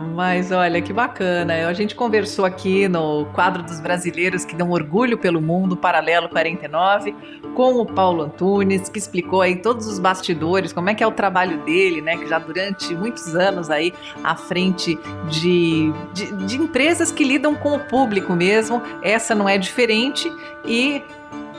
[0.00, 1.68] Mas olha que bacana.
[1.68, 7.14] A gente conversou aqui no quadro dos brasileiros que dão orgulho pelo mundo, Paralelo 49,
[7.54, 11.12] com o Paulo Antunes, que explicou aí todos os bastidores, como é que é o
[11.12, 12.16] trabalho dele, né?
[12.16, 13.92] Que já durante muitos anos aí
[14.24, 14.98] à frente
[15.28, 18.80] de, de, de empresas que lidam com o público mesmo.
[19.02, 20.32] Essa não é diferente
[20.64, 21.02] e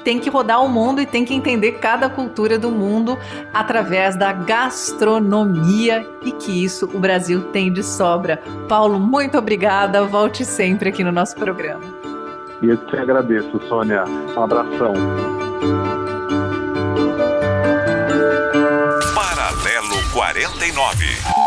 [0.04, 3.18] tem que rodar o mundo e tem que entender cada cultura do mundo
[3.54, 8.42] através da gastronomia e que isso o Brasil tem de sobra.
[8.68, 10.04] Paulo, muito obrigada.
[10.06, 11.84] Volte sempre aqui no nosso programa.
[12.62, 14.04] E eu te agradeço, Sônia.
[14.06, 14.94] Um abração.
[19.16, 21.41] Paralelo 49.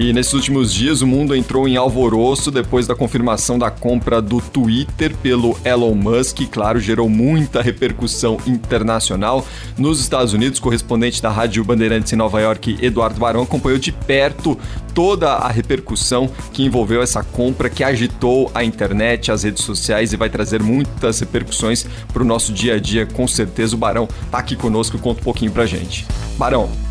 [0.00, 4.40] E nesses últimos dias o mundo entrou em alvoroço depois da confirmação da compra do
[4.40, 9.44] Twitter pelo Elon Musk, e claro, gerou muita repercussão internacional.
[9.76, 14.56] Nos Estados Unidos, correspondente da Rádio Bandeirantes em Nova York, Eduardo Barão, acompanhou de perto
[14.94, 20.16] toda a repercussão que envolveu essa compra, que agitou a internet, as redes sociais e
[20.16, 23.74] vai trazer muitas repercussões para o nosso dia a dia, com certeza.
[23.74, 26.06] O Barão está aqui conosco conta um pouquinho para gente.
[26.38, 26.87] Barão.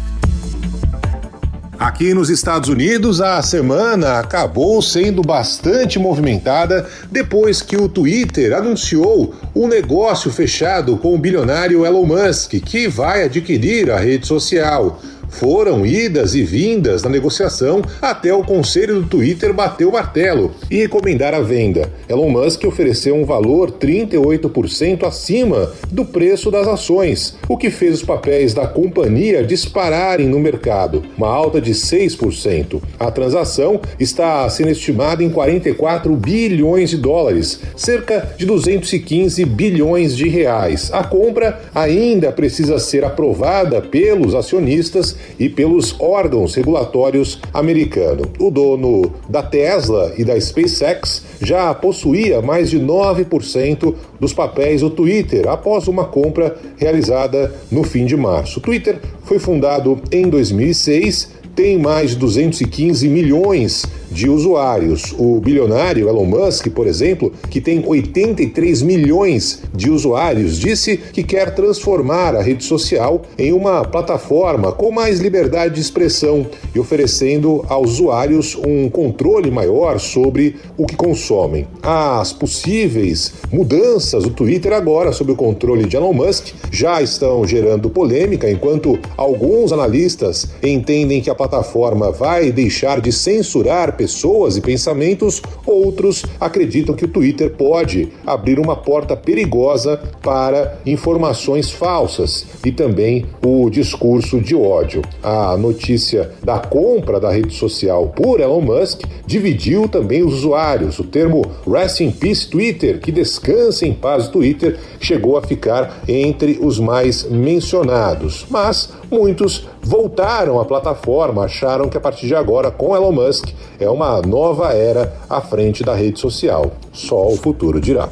[1.80, 9.36] Aqui nos Estados Unidos, a semana acabou sendo bastante movimentada depois que o Twitter anunciou
[9.55, 14.99] um negócio fechado com o bilionário Elon Musk, que vai adquirir a rede social.
[15.30, 20.78] Foram idas e vindas na negociação até o conselho do Twitter bater o martelo e
[20.78, 21.91] recomendar a venda.
[22.09, 28.03] Elon Musk ofereceu um valor 38% acima do preço das ações, o que fez os
[28.03, 32.82] papéis da companhia dispararem no mercado, uma alta de 6%.
[32.99, 40.28] A transação está sendo estimada em 44 bilhões de dólares, cerca de 215 bilhões de
[40.30, 40.89] reais.
[40.93, 48.28] A compra ainda precisa ser aprovada pelos acionistas e pelos órgãos regulatórios americanos.
[48.39, 54.89] O dono da Tesla e da SpaceX já possuía mais de 9% dos papéis do
[54.89, 58.59] Twitter após uma compra realizada no fim de março.
[58.59, 65.14] O Twitter foi fundado em 2006 tem mais de 215 milhões de usuários.
[65.18, 71.53] O bilionário Elon Musk, por exemplo, que tem 83 milhões de usuários, disse que quer
[71.53, 77.91] transformar a rede social em uma plataforma com mais liberdade de expressão e oferecendo aos
[77.93, 81.68] usuários um controle maior sobre o que consomem.
[81.82, 87.89] As possíveis mudanças do Twitter agora sob o controle de Elon Musk já estão gerando
[87.89, 95.41] polêmica, enquanto alguns analistas entendem que a plataforma vai deixar de censurar pessoas e pensamentos,
[95.66, 103.26] outros acreditam que o Twitter pode abrir uma porta perigosa para informações falsas e também
[103.43, 105.02] o discurso de ódio.
[105.24, 111.00] A notícia da compra da rede social por Elon Musk dividiu também os usuários.
[111.00, 116.60] O termo Rest in Peace Twitter, que descansa em paz Twitter, chegou a ficar entre
[116.62, 118.45] os mais mencionados.
[118.50, 123.49] Mas muitos voltaram à plataforma, acharam que a partir de agora, com Elon Musk,
[123.80, 126.72] é uma nova era à frente da rede social.
[126.93, 128.10] Só o futuro dirá.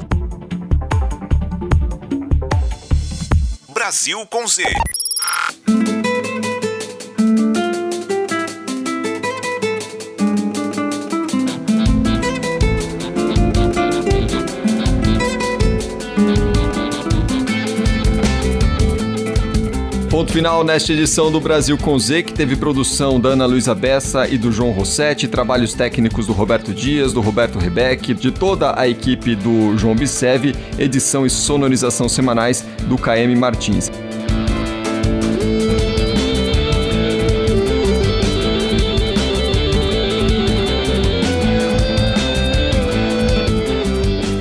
[3.73, 4.63] Brasil com Z.
[20.15, 24.25] Ponto final nesta edição do Brasil com Z, que teve produção da Ana Luísa Bessa
[24.25, 28.87] e do João Rossetti, trabalhos técnicos do Roberto Dias, do Roberto Rebeck, de toda a
[28.87, 33.91] equipe do João Bissev, edição e sonorização semanais do KM Martins.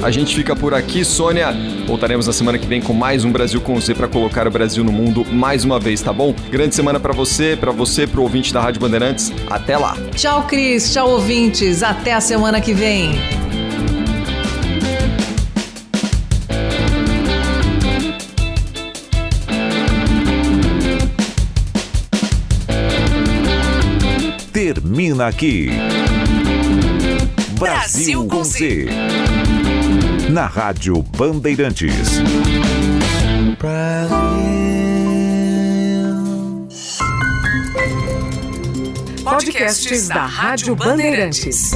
[0.04, 1.48] A gente fica por aqui, Sônia.
[1.86, 4.84] Voltaremos na semana que vem com mais um Brasil com Z para colocar o Brasil
[4.84, 6.34] no mundo mais uma vez, tá bom?
[6.50, 9.32] Grande semana para você, para você, pro ouvinte da Rádio Bandeirantes.
[9.48, 9.96] Até lá.
[10.14, 10.92] Tchau, Cris.
[10.92, 11.82] Tchau, ouvintes.
[11.82, 13.14] Até a semana que vem.
[24.52, 25.70] Termina aqui.
[27.58, 28.88] Brasil com Z.
[30.30, 32.20] Na Rádio Bandeirantes.
[39.22, 41.72] Podcasts da Rádio Bandeirantes.